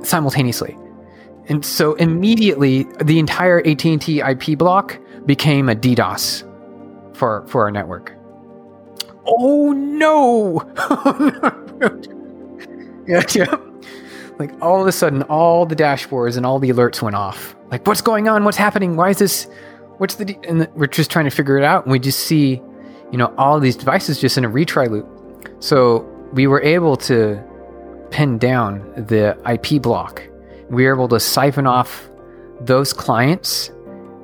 simultaneously. 0.04 0.78
And 1.47 1.65
so 1.65 1.95
immediately 1.95 2.84
the 3.02 3.19
entire 3.19 3.60
AT&T 3.60 4.21
IP 4.21 4.58
block 4.58 4.97
became 5.25 5.67
a 5.67 5.75
DDoS 5.75 6.45
for 7.15 7.45
for 7.47 7.63
our 7.63 7.71
network. 7.71 8.15
Oh 9.28 9.73
no. 9.73 10.63
Oh, 11.82 12.02
yeah, 13.08 13.23
yeah. 13.34 13.68
Like 14.39 14.54
all 14.62 14.80
of 14.80 14.88
a 14.88 14.91
sudden 14.93 15.23
all 15.23 15.65
the 15.65 15.75
dashboards 15.75 16.38
and 16.38 16.45
all 16.45 16.60
the 16.60 16.69
alerts 16.69 17.02
went 17.02 17.17
off. 17.17 17.58
Like 17.71 17.86
what's 17.86 18.02
going 18.02 18.30
on? 18.30 18.45
What's 18.45 18.58
happening? 18.58 18.95
Why 18.95 19.10
is 19.10 19.19
this 19.19 19.47
what's 19.97 20.15
the 20.15 20.25
de-? 20.25 20.39
and 20.47 20.67
we're 20.75 20.88
just 20.88 21.12
trying 21.12 21.25
to 21.25 21.32
figure 21.32 21.58
it 21.58 21.65
out 21.65 21.84
and 21.84 21.91
we 21.91 21.99
just 21.99 22.21
see 22.21 22.62
you 23.12 23.17
know 23.17 23.34
all 23.38 23.60
these 23.60 23.75
devices 23.75 24.19
just 24.19 24.38
in 24.38 24.45
a 24.45 24.49
retry 24.49 24.89
loop. 24.89 25.08
So 25.60 26.08
we 26.32 26.47
were 26.47 26.62
able 26.62 26.95
to 26.97 27.43
pin 28.12 28.38
down 28.38 28.80
the 28.95 29.38
IP 29.45 29.82
block. 29.82 30.23
We 30.69 30.86
were 30.86 30.93
able 30.93 31.10
to 31.10 31.19
siphon 31.19 31.67
off 31.67 32.10
those 32.62 32.93
clients, 32.93 33.71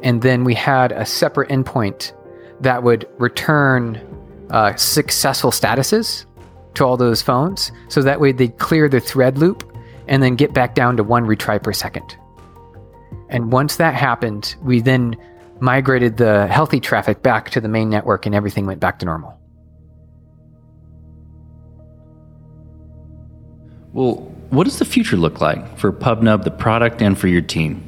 and 0.02 0.22
then 0.22 0.44
we 0.44 0.54
had 0.54 0.92
a 0.94 1.06
separate 1.06 1.50
endpoint 1.50 2.14
that 2.62 2.84
would 2.84 3.08
return 3.18 4.02
uh, 4.50 4.76
successful 4.76 5.52
statuses 5.52 6.26
to 6.76 6.86
all 6.86 6.96
those 6.96 7.22
phones. 7.22 7.72
So 7.90 8.02
that 8.04 8.20
way 8.20 8.32
they'd 8.32 8.58
clear 8.60 8.88
the 8.88 9.00
thread 9.00 9.38
loop 9.38 9.75
and 10.08 10.22
then 10.22 10.36
get 10.36 10.54
back 10.54 10.76
down 10.76 10.98
to 10.98 11.04
one 11.04 11.26
retry 11.26 11.62
per 11.62 11.74
second. 11.74 12.18
And 13.30 13.52
once 13.52 13.78
that 13.78 13.96
happened, 13.96 14.56
we 14.62 14.82
then 14.82 15.16
migrated 15.60 16.18
the 16.18 16.48
healthy 16.48 16.80
traffic 16.80 17.22
back 17.22 17.50
to 17.52 17.62
the 17.62 17.68
main 17.68 17.90
network 17.90 18.26
and 18.26 18.36
everything 18.36 18.66
went 18.66 18.80
back 18.80 19.00
to 19.00 19.06
normal. 19.06 19.40
Well, 23.94 24.16
what 24.50 24.66
does 24.66 24.78
the 24.80 24.86
future 24.86 25.16
look 25.16 25.40
like 25.40 25.78
for 25.78 25.92
PubNub, 25.92 26.44
the 26.44 26.52
product, 26.52 27.02
and 27.02 27.18
for 27.18 27.28
your 27.28 27.42
team? 27.42 27.82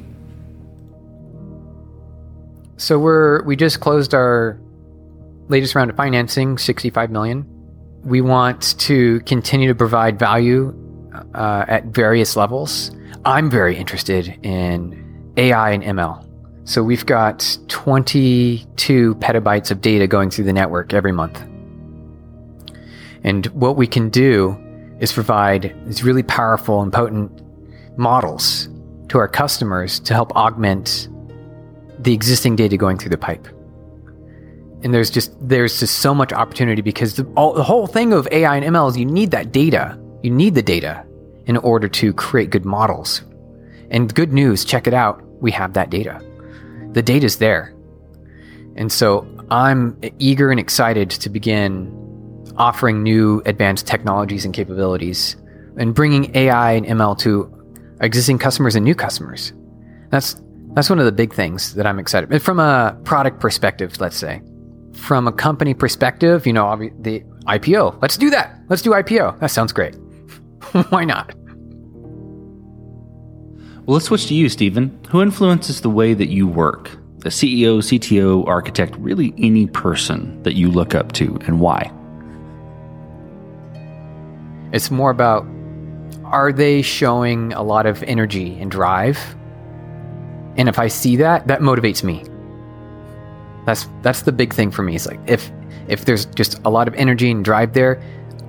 So 2.78 2.98
we're 2.98 3.42
we 3.42 3.56
just 3.56 3.80
closed 3.80 4.14
our 4.14 4.58
latest 5.48 5.74
round 5.74 5.90
of 5.90 5.96
financing, 5.96 6.56
65 6.56 7.10
million. 7.10 7.46
We 8.04 8.20
want 8.20 8.78
to 8.80 9.20
continue 9.20 9.68
to 9.68 9.74
provide 9.74 10.18
value 10.18 10.74
uh, 11.34 11.64
at 11.68 11.86
various 11.86 12.36
levels. 12.36 12.90
I'm 13.24 13.50
very 13.50 13.76
interested 13.76 14.38
in 14.42 15.32
AI 15.36 15.70
and 15.70 15.82
ML. 15.82 16.24
So 16.64 16.82
we've 16.82 17.06
got 17.06 17.58
22 17.68 19.14
petabytes 19.16 19.70
of 19.70 19.80
data 19.80 20.06
going 20.06 20.30
through 20.30 20.44
the 20.44 20.52
network 20.52 20.92
every 20.92 21.12
month. 21.12 21.42
And 23.24 23.46
what 23.46 23.76
we 23.76 23.86
can 23.86 24.10
do 24.10 24.56
is 25.00 25.12
provide 25.12 25.74
these 25.86 26.04
really 26.04 26.22
powerful 26.22 26.82
and 26.82 26.92
potent 26.92 27.42
models 27.96 28.68
to 29.08 29.18
our 29.18 29.28
customers 29.28 29.98
to 30.00 30.14
help 30.14 30.34
augment 30.36 31.08
the 31.98 32.12
existing 32.12 32.56
data 32.56 32.76
going 32.76 32.98
through 32.98 33.10
the 33.10 33.18
pipe. 33.18 33.48
And 34.82 34.94
there's 34.94 35.10
just 35.10 35.32
there's 35.40 35.80
just 35.80 36.00
so 36.00 36.14
much 36.14 36.32
opportunity 36.32 36.82
because 36.82 37.14
the, 37.16 37.24
all, 37.36 37.52
the 37.52 37.64
whole 37.64 37.86
thing 37.86 38.12
of 38.12 38.28
AI 38.30 38.56
and 38.56 38.76
ML 38.76 38.90
is 38.90 38.96
you 38.96 39.06
need 39.06 39.30
that 39.32 39.50
data. 39.52 39.98
You 40.22 40.30
need 40.30 40.54
the 40.54 40.62
data 40.62 41.04
in 41.48 41.56
order 41.56 41.88
to 41.88 42.12
create 42.12 42.50
good 42.50 42.64
models. 42.64 43.22
And 43.90 44.14
good 44.14 44.32
news, 44.32 44.64
check 44.64 44.86
it 44.86 44.94
out. 44.94 45.22
We 45.40 45.50
have 45.52 45.72
that 45.72 45.90
data. 45.90 46.22
The 46.92 47.02
data's 47.02 47.38
there. 47.38 47.74
And 48.76 48.92
so 48.92 49.26
I'm 49.50 49.98
eager 50.18 50.50
and 50.50 50.60
excited 50.60 51.10
to 51.10 51.30
begin 51.30 51.94
offering 52.56 53.02
new 53.02 53.42
advanced 53.46 53.86
technologies 53.86 54.44
and 54.44 54.54
capabilities 54.54 55.36
and 55.78 55.94
bringing 55.94 56.34
AI 56.36 56.72
and 56.72 56.86
ML 56.86 57.18
to 57.20 57.52
existing 58.00 58.38
customers 58.38 58.76
and 58.76 58.84
new 58.84 58.94
customers. 58.94 59.52
That's 60.10 60.40
that's 60.74 60.90
one 60.90 60.98
of 60.98 61.06
the 61.06 61.12
big 61.12 61.32
things 61.32 61.74
that 61.74 61.86
I'm 61.86 61.98
excited. 61.98 62.42
From 62.42 62.60
a 62.60 62.96
product 63.04 63.40
perspective, 63.40 63.98
let's 64.00 64.16
say, 64.16 64.42
from 64.92 65.26
a 65.26 65.32
company 65.32 65.72
perspective, 65.72 66.46
you 66.46 66.52
know, 66.52 66.76
the 67.00 67.20
IPO. 67.46 68.00
Let's 68.02 68.16
do 68.16 68.30
that. 68.30 68.60
Let's 68.68 68.82
do 68.82 68.90
IPO. 68.90 69.40
That 69.40 69.50
sounds 69.50 69.72
great. 69.72 69.94
Why 70.90 71.04
not? 71.04 71.34
Well, 73.88 73.94
let's 73.94 74.04
switch 74.04 74.26
to 74.26 74.34
you, 74.34 74.50
Stephen. 74.50 75.00
Who 75.08 75.22
influences 75.22 75.80
the 75.80 75.88
way 75.88 76.12
that 76.12 76.28
you 76.28 76.46
work? 76.46 76.90
A 77.24 77.30
CEO, 77.30 77.78
CTO, 77.78 78.46
architect, 78.46 78.94
really 78.98 79.32
any 79.38 79.66
person 79.66 80.42
that 80.42 80.52
you 80.52 80.70
look 80.70 80.94
up 80.94 81.12
to, 81.12 81.38
and 81.46 81.58
why? 81.58 81.90
It's 84.74 84.90
more 84.90 85.08
about 85.08 85.46
are 86.24 86.52
they 86.52 86.82
showing 86.82 87.54
a 87.54 87.62
lot 87.62 87.86
of 87.86 88.02
energy 88.02 88.58
and 88.60 88.70
drive? 88.70 89.18
And 90.58 90.68
if 90.68 90.78
I 90.78 90.88
see 90.88 91.16
that, 91.16 91.46
that 91.46 91.62
motivates 91.62 92.04
me. 92.04 92.26
That's 93.64 93.88
that's 94.02 94.20
the 94.20 94.32
big 94.32 94.52
thing 94.52 94.70
for 94.70 94.82
me. 94.82 94.96
It's 94.96 95.06
like 95.06 95.20
if 95.26 95.50
if 95.88 96.04
there's 96.04 96.26
just 96.26 96.60
a 96.66 96.68
lot 96.68 96.88
of 96.88 96.94
energy 96.96 97.30
and 97.30 97.42
drive 97.42 97.72
there, 97.72 98.02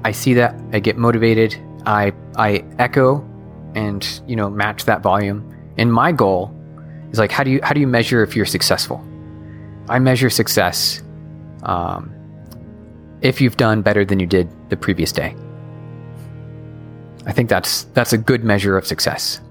I 0.03 0.11
see 0.11 0.33
that, 0.33 0.53
I 0.73 0.81
get 0.81 0.97
motivated, 0.97 1.55
I 1.85 2.11
I 2.35 2.65
echo 2.77 3.25
and, 3.75 4.21
you 4.27 4.35
know, 4.35 4.49
match 4.49 4.85
that 4.85 5.01
volume. 5.01 5.55
And 5.77 5.91
my 5.93 6.11
goal 6.11 6.53
is 7.11 7.19
like 7.19 7.31
how 7.31 7.43
do 7.43 7.51
you 7.51 7.59
how 7.63 7.73
do 7.73 7.79
you 7.79 7.87
measure 7.87 8.23
if 8.23 8.35
you're 8.35 8.45
successful? 8.45 9.03
I 9.87 9.99
measure 9.99 10.29
success 10.29 11.01
um, 11.63 12.13
if 13.21 13.41
you've 13.41 13.57
done 13.57 13.81
better 13.81 14.05
than 14.05 14.19
you 14.19 14.27
did 14.27 14.49
the 14.69 14.77
previous 14.77 15.11
day. 15.11 15.35
I 17.25 17.31
think 17.31 17.49
that's 17.49 17.83
that's 17.95 18.13
a 18.13 18.17
good 18.17 18.43
measure 18.43 18.77
of 18.77 18.85
success. 18.85 19.41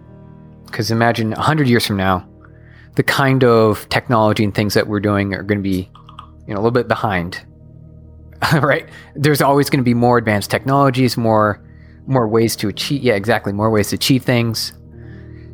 Because 0.67 0.91
imagine 0.91 1.31
100 1.31 1.69
years 1.69 1.87
from 1.87 1.97
now, 1.97 2.29
the 2.97 3.03
kind 3.03 3.43
of 3.43 3.89
technology 3.89 4.45
and 4.45 4.55
things 4.55 4.75
that 4.75 4.87
we're 4.87 5.01
doing 5.01 5.33
are 5.35 5.43
going 5.43 5.59
to 5.59 5.63
be, 5.63 5.91
you 6.47 6.55
know, 6.55 6.57
a 6.57 6.61
little 6.61 6.71
bit 6.71 6.89
behind. 6.89 7.45
right? 8.53 8.89
There's 9.15 9.41
always 9.41 9.71
going 9.71 9.81
to 9.81 9.85
be 9.85 9.95
more 9.95 10.19
advanced 10.19 10.51
technologies, 10.51 11.17
more 11.17 11.63
more 12.09 12.27
ways 12.27 12.57
to 12.57 12.69
achieve. 12.69 13.03
Yeah, 13.03 13.15
exactly, 13.15 13.53
more 13.53 13.71
ways 13.71 13.91
to 13.91 13.95
achieve 13.95 14.25
things. 14.25 14.73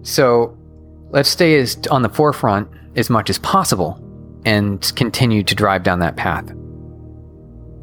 So 0.02 0.56
let's 1.10 1.28
stay 1.28 1.58
as 1.58 1.76
on 1.90 2.02
the 2.02 2.08
forefront 2.08 2.68
as 2.96 3.10
much 3.10 3.28
as 3.28 3.38
possible 3.38 4.00
and 4.44 4.92
continue 4.96 5.42
to 5.42 5.54
drive 5.54 5.82
down 5.82 5.98
that 5.98 6.16
path. 6.16 6.50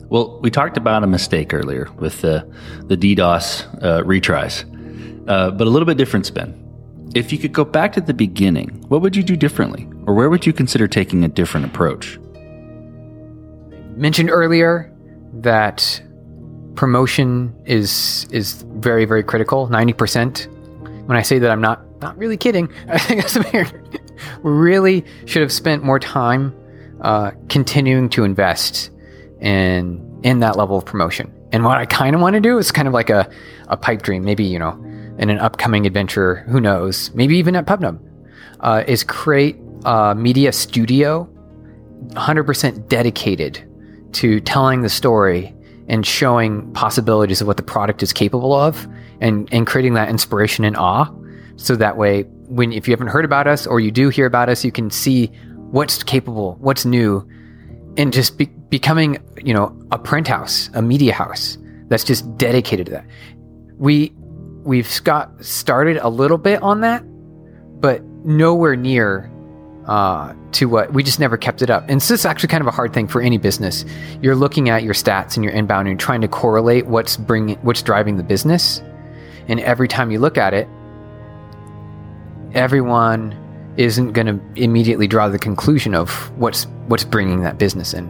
Well, 0.09 0.39
we 0.41 0.51
talked 0.51 0.77
about 0.77 1.03
a 1.03 1.07
mistake 1.07 1.53
earlier 1.53 1.89
with 1.97 2.21
the 2.21 2.45
the 2.87 2.97
DDoS 2.97 3.83
uh, 3.83 4.01
retries, 4.03 4.65
uh, 5.29 5.51
but 5.51 5.67
a 5.67 5.69
little 5.69 5.85
bit 5.85 5.97
different 5.97 6.25
spin. 6.25 6.57
If 7.15 7.31
you 7.31 7.37
could 7.37 7.53
go 7.53 7.65
back 7.65 7.93
to 7.93 8.01
the 8.01 8.13
beginning, 8.13 8.69
what 8.87 9.01
would 9.01 9.15
you 9.15 9.23
do 9.23 9.35
differently, 9.35 9.87
or 10.05 10.13
where 10.13 10.29
would 10.29 10.45
you 10.45 10.53
consider 10.53 10.87
taking 10.87 11.23
a 11.23 11.27
different 11.27 11.65
approach? 11.65 12.19
Mentioned 13.95 14.29
earlier 14.29 14.93
that 15.33 16.01
promotion 16.75 17.53
is 17.65 18.27
is 18.31 18.63
very 18.77 19.05
very 19.05 19.23
critical. 19.23 19.67
Ninety 19.67 19.93
percent. 19.93 20.47
When 21.05 21.17
I 21.17 21.21
say 21.21 21.39
that, 21.39 21.51
I'm 21.51 21.61
not 21.61 21.81
not 22.01 22.17
really 22.17 22.37
kidding. 22.37 22.71
I 22.87 22.97
think 22.97 23.53
we 23.53 23.63
really 24.49 25.05
should 25.25 25.41
have 25.41 25.51
spent 25.51 25.83
more 25.83 25.99
time 25.99 26.55
uh, 27.01 27.31
continuing 27.49 28.09
to 28.09 28.23
invest 28.23 28.91
in 29.39 30.19
in 30.23 30.39
that 30.39 30.55
level 30.55 30.77
of 30.77 30.85
promotion. 30.85 31.33
And 31.51 31.65
what 31.65 31.77
I 31.77 31.85
kind 31.85 32.15
of 32.15 32.21
want 32.21 32.35
to 32.35 32.39
do 32.39 32.57
is 32.57 32.71
kind 32.71 32.87
of 32.87 32.93
like 32.93 33.09
a, 33.09 33.29
a 33.67 33.75
pipe 33.75 34.03
dream, 34.03 34.23
maybe, 34.23 34.43
you 34.43 34.57
know, 34.57 34.71
in 35.17 35.29
an 35.29 35.37
upcoming 35.39 35.85
adventure, 35.85 36.37
who 36.47 36.61
knows, 36.61 37.13
maybe 37.13 37.37
even 37.37 37.55
at 37.55 37.65
PubNub, 37.65 37.99
uh, 38.61 38.83
is 38.87 39.03
create 39.03 39.57
a 39.83 40.15
media 40.15 40.51
studio 40.51 41.27
100% 42.09 42.87
dedicated 42.87 43.61
to 44.13 44.39
telling 44.41 44.81
the 44.81 44.89
story 44.89 45.53
and 45.87 46.05
showing 46.05 46.71
possibilities 46.73 47.41
of 47.41 47.47
what 47.47 47.57
the 47.57 47.63
product 47.63 48.03
is 48.03 48.13
capable 48.13 48.53
of 48.53 48.87
and, 49.19 49.47
and 49.51 49.67
creating 49.67 49.93
that 49.95 50.09
inspiration 50.09 50.63
and 50.65 50.75
awe. 50.77 51.09
So 51.55 51.75
that 51.75 51.97
way, 51.97 52.23
when 52.47 52.71
if 52.73 52.87
you 52.87 52.91
haven't 52.91 53.07
heard 53.07 53.25
about 53.25 53.47
us 53.47 53.67
or 53.67 53.79
you 53.79 53.91
do 53.91 54.09
hear 54.09 54.25
about 54.25 54.49
us, 54.49 54.65
you 54.65 54.71
can 54.71 54.89
see 54.89 55.27
what's 55.71 56.03
capable, 56.03 56.55
what's 56.59 56.85
new, 56.85 57.27
and 57.97 58.11
just 58.11 58.37
be, 58.37 58.45
becoming, 58.45 59.17
you 59.43 59.53
know, 59.53 59.75
a 59.91 59.97
print 59.97 60.27
house, 60.27 60.69
a 60.73 60.81
media 60.81 61.13
house 61.13 61.57
that's 61.87 62.03
just 62.03 62.37
dedicated 62.37 62.87
to 62.87 62.91
that. 62.93 63.05
We 63.77 64.13
we've 64.63 65.03
got 65.03 65.43
started 65.43 65.97
a 65.97 66.09
little 66.09 66.37
bit 66.37 66.61
on 66.61 66.81
that, 66.81 67.03
but 67.79 68.03
nowhere 68.25 68.75
near 68.75 69.30
uh, 69.87 70.33
to 70.51 70.67
what 70.67 70.93
we 70.93 71.03
just 71.03 71.19
never 71.19 71.37
kept 71.37 71.61
it 71.61 71.69
up. 71.69 71.85
And 71.89 71.99
this 71.99 72.11
is 72.11 72.25
actually 72.25 72.49
kind 72.49 72.61
of 72.61 72.67
a 72.67 72.71
hard 72.71 72.93
thing 72.93 73.07
for 73.07 73.21
any 73.21 73.37
business. 73.37 73.83
You're 74.21 74.35
looking 74.35 74.69
at 74.69 74.83
your 74.83 74.93
stats 74.93 75.35
and 75.35 75.43
your 75.43 75.53
inbound 75.53 75.87
and 75.87 75.99
you're 75.99 76.05
trying 76.05 76.21
to 76.21 76.27
correlate 76.27 76.85
what's 76.85 77.17
bringing, 77.17 77.57
what's 77.57 77.81
driving 77.81 78.17
the 78.17 78.23
business. 78.23 78.81
And 79.47 79.59
every 79.59 79.87
time 79.87 80.11
you 80.11 80.19
look 80.19 80.37
at 80.37 80.53
it, 80.53 80.67
everyone 82.53 83.37
isn't 83.77 84.11
going 84.11 84.27
to 84.27 84.61
immediately 84.61 85.07
draw 85.07 85.29
the 85.29 85.39
conclusion 85.39 85.95
of 85.95 86.29
what's 86.37 86.65
what's 86.87 87.03
bringing 87.03 87.41
that 87.41 87.57
business 87.57 87.93
in. 87.93 88.09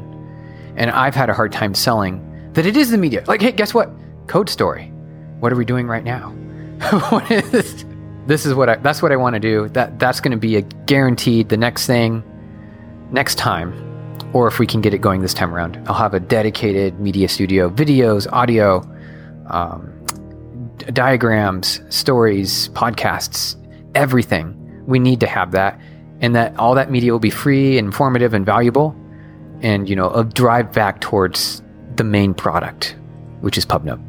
And 0.76 0.90
I've 0.92 1.16
had 1.16 1.30
a 1.30 1.34
hard 1.34 1.52
time 1.52 1.76
selling 1.76 2.28
that 2.54 2.66
it 2.66 2.76
is 2.76 2.92
the 2.92 2.98
media. 2.98 3.24
Like, 3.28 3.42
hey, 3.42 3.52
guess 3.52 3.74
what? 3.74 3.90
Code 4.28 4.50
Story. 4.50 4.88
What 5.40 5.52
are 5.54 5.56
we 5.56 5.66
doing 5.66 5.88
right 5.88 6.04
now? 6.04 6.30
what 7.10 7.30
is 7.32 7.86
this? 8.28 8.46
Is 8.46 8.54
what 8.54 8.70
I. 8.70 8.76
That's 8.78 9.02
what 9.02 9.12
I 9.12 9.16
want 9.16 9.36
to 9.36 9.40
do. 9.40 9.70
That 9.70 10.00
that's 10.00 10.20
going 10.20 10.32
to 10.32 10.38
be 10.38 10.56
a 10.56 10.62
guaranteed 10.62 11.50
the 11.50 11.58
next 11.58 11.88
thing, 11.88 12.24
next 13.12 13.36
time, 13.38 13.74
or 14.34 14.48
if 14.48 14.60
we 14.60 14.68
can 14.68 14.82
get 14.82 14.94
it 14.94 15.00
going 15.00 15.22
this 15.22 15.34
time 15.34 15.54
around, 15.54 15.82
I'll 15.88 15.96
have 15.96 16.14
a 16.14 16.20
dedicated 16.20 17.00
media 17.00 17.28
studio, 17.28 17.70
videos, 17.70 18.32
audio, 18.32 18.82
um, 19.48 19.92
d- 20.78 20.86
diagrams, 20.88 21.82
stories, 21.90 22.70
podcasts, 22.70 23.56
everything 23.96 24.58
we 24.88 25.00
need 25.00 25.20
to 25.20 25.28
have 25.28 25.52
that 25.52 25.80
and 26.22 26.36
that 26.36 26.56
all 26.58 26.76
that 26.76 26.92
media 26.92 27.12
will 27.12 27.20
be 27.20 27.30
free 27.30 27.78
informative 27.78 28.34
and 28.34 28.46
valuable 28.46 28.96
and 29.62 29.90
you 29.90 29.96
know 29.96 30.10
a 30.12 30.24
drive 30.24 30.72
back 30.72 31.02
towards 31.02 31.62
the 31.96 32.04
main 32.04 32.34
product 32.34 32.96
which 33.42 33.58
is 33.58 33.66
pubnub 33.66 34.02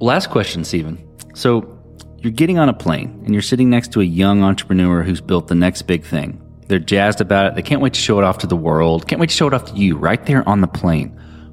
last 0.00 0.30
question 0.30 0.64
stephen 0.64 0.98
so 1.34 1.74
you're 2.24 2.32
getting 2.32 2.58
on 2.58 2.70
a 2.70 2.72
plane 2.72 3.20
and 3.24 3.34
you're 3.34 3.42
sitting 3.42 3.68
next 3.68 3.92
to 3.92 4.00
a 4.00 4.04
young 4.04 4.42
entrepreneur 4.42 5.02
who's 5.02 5.20
built 5.20 5.48
the 5.48 5.54
next 5.54 5.82
big 5.82 6.02
thing. 6.02 6.40
They're 6.68 6.78
jazzed 6.78 7.20
about 7.20 7.48
it. 7.48 7.54
They 7.54 7.60
can't 7.60 7.82
wait 7.82 7.92
to 7.92 8.00
show 8.00 8.18
it 8.18 8.24
off 8.24 8.38
to 8.38 8.46
the 8.46 8.56
world. 8.56 9.06
Can't 9.06 9.20
wait 9.20 9.28
to 9.28 9.36
show 9.36 9.46
it 9.46 9.52
off 9.52 9.66
to 9.66 9.74
you 9.74 9.98
right 9.98 10.24
there 10.24 10.48
on 10.48 10.62
the 10.62 10.66
plane. 10.66 11.10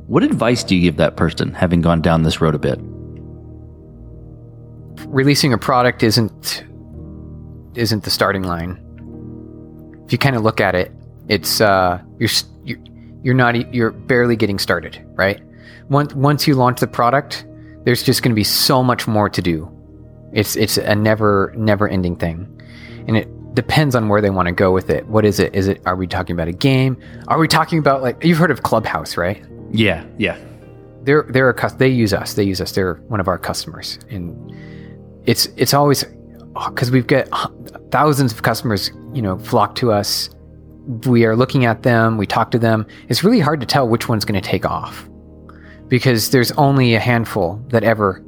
What 0.08 0.23
advice 0.23 0.63
do 0.63 0.77
you 0.77 0.82
give 0.82 0.95
that 0.95 1.17
person 1.17 1.54
having 1.54 1.82
gone 1.82 2.01
down 2.01 2.23
this 2.23 2.39
road 2.39 2.56
a 2.56 2.58
bit? 2.58 2.80
Releasing 5.08 5.51
a 5.51 5.58
product 5.58 6.04
isn't 6.04 6.63
isn't 7.75 8.04
the 8.06 8.10
starting 8.10 8.43
line. 8.43 8.80
If 10.06 10.13
you 10.13 10.17
kind 10.17 10.38
of 10.38 10.43
look 10.43 10.62
at 10.62 10.73
it, 10.73 10.93
it's 11.27 11.60
uh, 11.60 12.01
you're 12.17 12.30
you're 12.63 12.80
you're 13.23 13.36
not 13.36 13.73
you're 13.73 13.91
barely 13.91 14.38
getting 14.38 14.58
started, 14.58 15.06
right? 15.15 15.41
Once 15.89 16.13
once 16.13 16.47
you 16.47 16.56
launch 16.56 16.80
the 16.80 16.88
product, 16.88 17.45
there's 17.84 18.04
just 18.04 18.24
going 18.24 18.32
to 18.32 18.36
be 18.36 18.44
so 18.44 18.84
much 18.84 19.08
more 19.08 19.30
to 19.30 19.41
do. 19.41 19.70
It's 20.34 20.56
it's 20.56 20.78
a 20.78 20.96
never 20.96 21.54
never 21.58 21.88
ending 21.88 22.15
thing, 22.15 22.62
and 23.08 23.17
it 23.17 23.56
depends 23.56 23.96
on 23.96 24.08
where 24.08 24.22
they 24.22 24.30
want 24.30 24.48
to 24.48 24.54
go 24.54 24.72
with 24.72 24.89
it. 24.89 25.06
What 25.08 25.26
is 25.26 25.39
it? 25.39 25.54
Is 25.54 25.67
it 25.67 25.82
are 25.86 25.96
we 25.96 26.08
talking 26.08 26.34
about 26.34 26.48
a 26.48 26.54
game? 26.54 26.98
Are 27.28 27.38
we 27.38 27.48
talking 27.48 27.80
about 27.80 28.02
like 28.02 28.24
you've 28.24 28.38
heard 28.38 28.52
of 28.52 28.63
Clubhouse, 28.63 29.17
right? 29.17 29.44
Yeah, 29.72 30.06
yeah. 30.17 30.38
They're 31.04 31.24
they're 31.30 31.50
a 31.50 31.78
they 31.78 31.89
use 31.89 32.13
us. 32.13 32.36
They 32.36 32.44
use 32.44 32.62
us. 32.62 32.72
They're 32.72 32.96
one 33.08 33.20
of 33.20 33.28
our 33.28 33.38
customers, 33.38 34.00
and 34.10 34.56
it's 35.26 35.48
it's 35.58 35.74
always 35.74 36.06
because 36.54 36.91
we've 36.91 37.08
got 37.08 37.28
thousands 37.91 38.32
of 38.32 38.41
customers, 38.44 38.91
you 39.13 39.22
know, 39.22 39.38
flock 39.39 39.76
to 39.76 39.91
us. 39.91 40.30
We 41.06 41.26
are 41.26 41.36
looking 41.36 41.65
at 41.65 41.84
them, 41.84 42.17
we 42.17 42.26
talk 42.26 42.52
to 42.52 42.60
them. 42.60 42.88
It's 43.08 43.24
really 43.24 43.39
hard 43.39 43.60
to 43.60 43.65
tell 43.65 43.88
which 43.88 44.10
one's 44.10 44.26
going 44.26 44.41
to 44.41 44.48
take 44.48 44.65
off 44.65 45.08
because 45.91 46.30
there's 46.30 46.54
only 46.54 46.95
a 46.95 47.01
handful 47.01 47.62
that 47.67 47.84
ever 47.84 48.23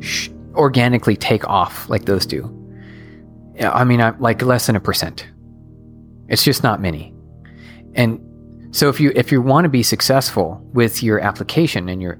sh- 0.00 0.28
organically 0.54 1.16
take 1.16 1.48
off 1.48 1.88
like 1.88 2.04
those 2.04 2.26
do. 2.26 2.44
I 3.58 3.84
mean, 3.84 4.02
I'm 4.02 4.20
like 4.20 4.42
less 4.42 4.66
than 4.66 4.76
a 4.76 4.80
percent. 4.80 5.26
It's 6.28 6.44
just 6.44 6.62
not 6.62 6.78
many. 6.78 7.14
And 7.94 8.20
so 8.70 8.90
if 8.90 9.00
you 9.00 9.12
if 9.16 9.32
you 9.32 9.40
want 9.40 9.64
to 9.64 9.70
be 9.70 9.82
successful 9.82 10.60
with 10.74 11.02
your 11.02 11.18
application 11.18 11.88
and 11.88 12.02
your 12.02 12.16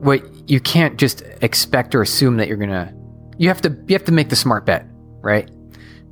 what 0.00 0.22
you 0.48 0.60
can't 0.60 0.98
just 0.98 1.20
expect 1.42 1.94
or 1.94 2.00
assume 2.00 2.38
that 2.38 2.48
you're 2.48 2.56
gonna 2.56 2.94
you 3.36 3.48
have 3.48 3.60
to 3.60 3.76
you 3.86 3.94
have 3.94 4.04
to 4.04 4.12
make 4.12 4.30
the 4.30 4.36
smart 4.36 4.64
bet 4.64 4.86
right 5.20 5.50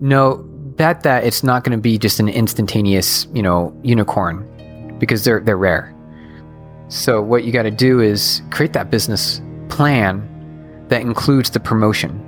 no 0.01 0.45
bet 0.77 1.05
that 1.05 1.25
it's 1.25 1.43
not 1.43 1.65
going 1.65 1.77
to 1.77 1.81
be 1.81 1.97
just 1.97 2.21
an 2.21 2.29
instantaneous 2.29 3.29
you 3.33 3.43
know 3.43 3.75
unicorn 3.83 4.45
because 4.99 5.25
they're 5.25 5.41
they're 5.41 5.57
rare 5.57 5.96
so 6.89 7.21
what 7.21 7.45
you 7.45 7.53
got 7.53 7.65
to 7.65 7.71
do 7.71 8.01
is 8.01 8.43
create 8.51 8.73
that 8.75 8.91
business 8.91 9.41
plan 9.69 10.87
that 10.89 11.01
includes 11.01 11.51
the 11.51 11.61
promotion. 11.61 12.23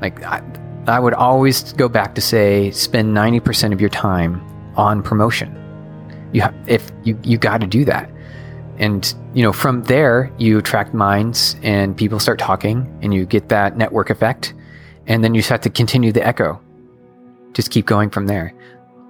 Like 0.00 0.22
I, 0.24 0.42
I 0.86 1.00
would 1.00 1.14
always 1.14 1.72
go 1.72 1.88
back 1.88 2.14
to 2.14 2.20
say 2.20 2.70
spend 2.70 3.14
90% 3.14 3.72
of 3.72 3.80
your 3.80 3.90
time 3.90 4.40
on 4.76 5.02
promotion. 5.02 5.56
You 6.32 6.42
have 6.42 6.54
if 6.66 6.92
you 7.02 7.18
you 7.24 7.38
got 7.38 7.60
to 7.60 7.66
do 7.66 7.84
that. 7.86 8.08
And 8.78 9.12
you 9.34 9.42
know 9.42 9.52
from 9.52 9.82
there 9.82 10.32
you 10.38 10.58
attract 10.58 10.94
minds 10.94 11.56
and 11.62 11.96
people 11.96 12.20
start 12.20 12.38
talking 12.38 12.86
and 13.02 13.12
you 13.12 13.26
get 13.26 13.48
that 13.48 13.76
network 13.76 14.10
effect. 14.10 14.54
And 15.06 15.24
then 15.24 15.34
you 15.34 15.40
just 15.40 15.50
have 15.50 15.60
to 15.62 15.70
continue 15.70 16.12
the 16.12 16.24
echo. 16.24 16.60
Just 17.52 17.72
keep 17.72 17.84
going 17.84 18.10
from 18.10 18.28
there. 18.28 18.54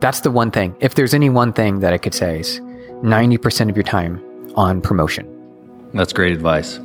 That's 0.01 0.21
the 0.21 0.31
one 0.31 0.51
thing. 0.51 0.75
If 0.81 0.95
there's 0.95 1.13
any 1.13 1.29
one 1.29 1.53
thing 1.53 1.81
that 1.81 1.93
I 1.93 1.99
could 1.99 2.15
say 2.15 2.41
is 2.41 2.59
90% 3.03 3.69
of 3.69 3.77
your 3.77 3.85
time 3.85 4.25
on 4.55 4.81
promotion. 4.81 5.27
That's 5.95 6.13
great 6.13 6.33
advice. 6.33 6.79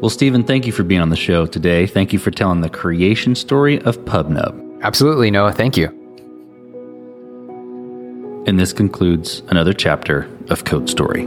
Well, 0.00 0.10
Stephen, 0.10 0.44
thank 0.44 0.66
you 0.66 0.72
for 0.72 0.82
being 0.82 1.00
on 1.00 1.10
the 1.10 1.16
show 1.16 1.46
today. 1.46 1.86
Thank 1.86 2.12
you 2.12 2.18
for 2.18 2.30
telling 2.30 2.62
the 2.62 2.70
creation 2.70 3.34
story 3.34 3.80
of 3.82 3.98
PubNub. 4.06 4.82
Absolutely, 4.82 5.30
Noah. 5.30 5.52
Thank 5.52 5.76
you. 5.76 5.88
And 8.46 8.58
this 8.58 8.72
concludes 8.72 9.42
another 9.48 9.74
chapter 9.74 10.28
of 10.48 10.64
Code 10.64 10.88
Story. 10.88 11.26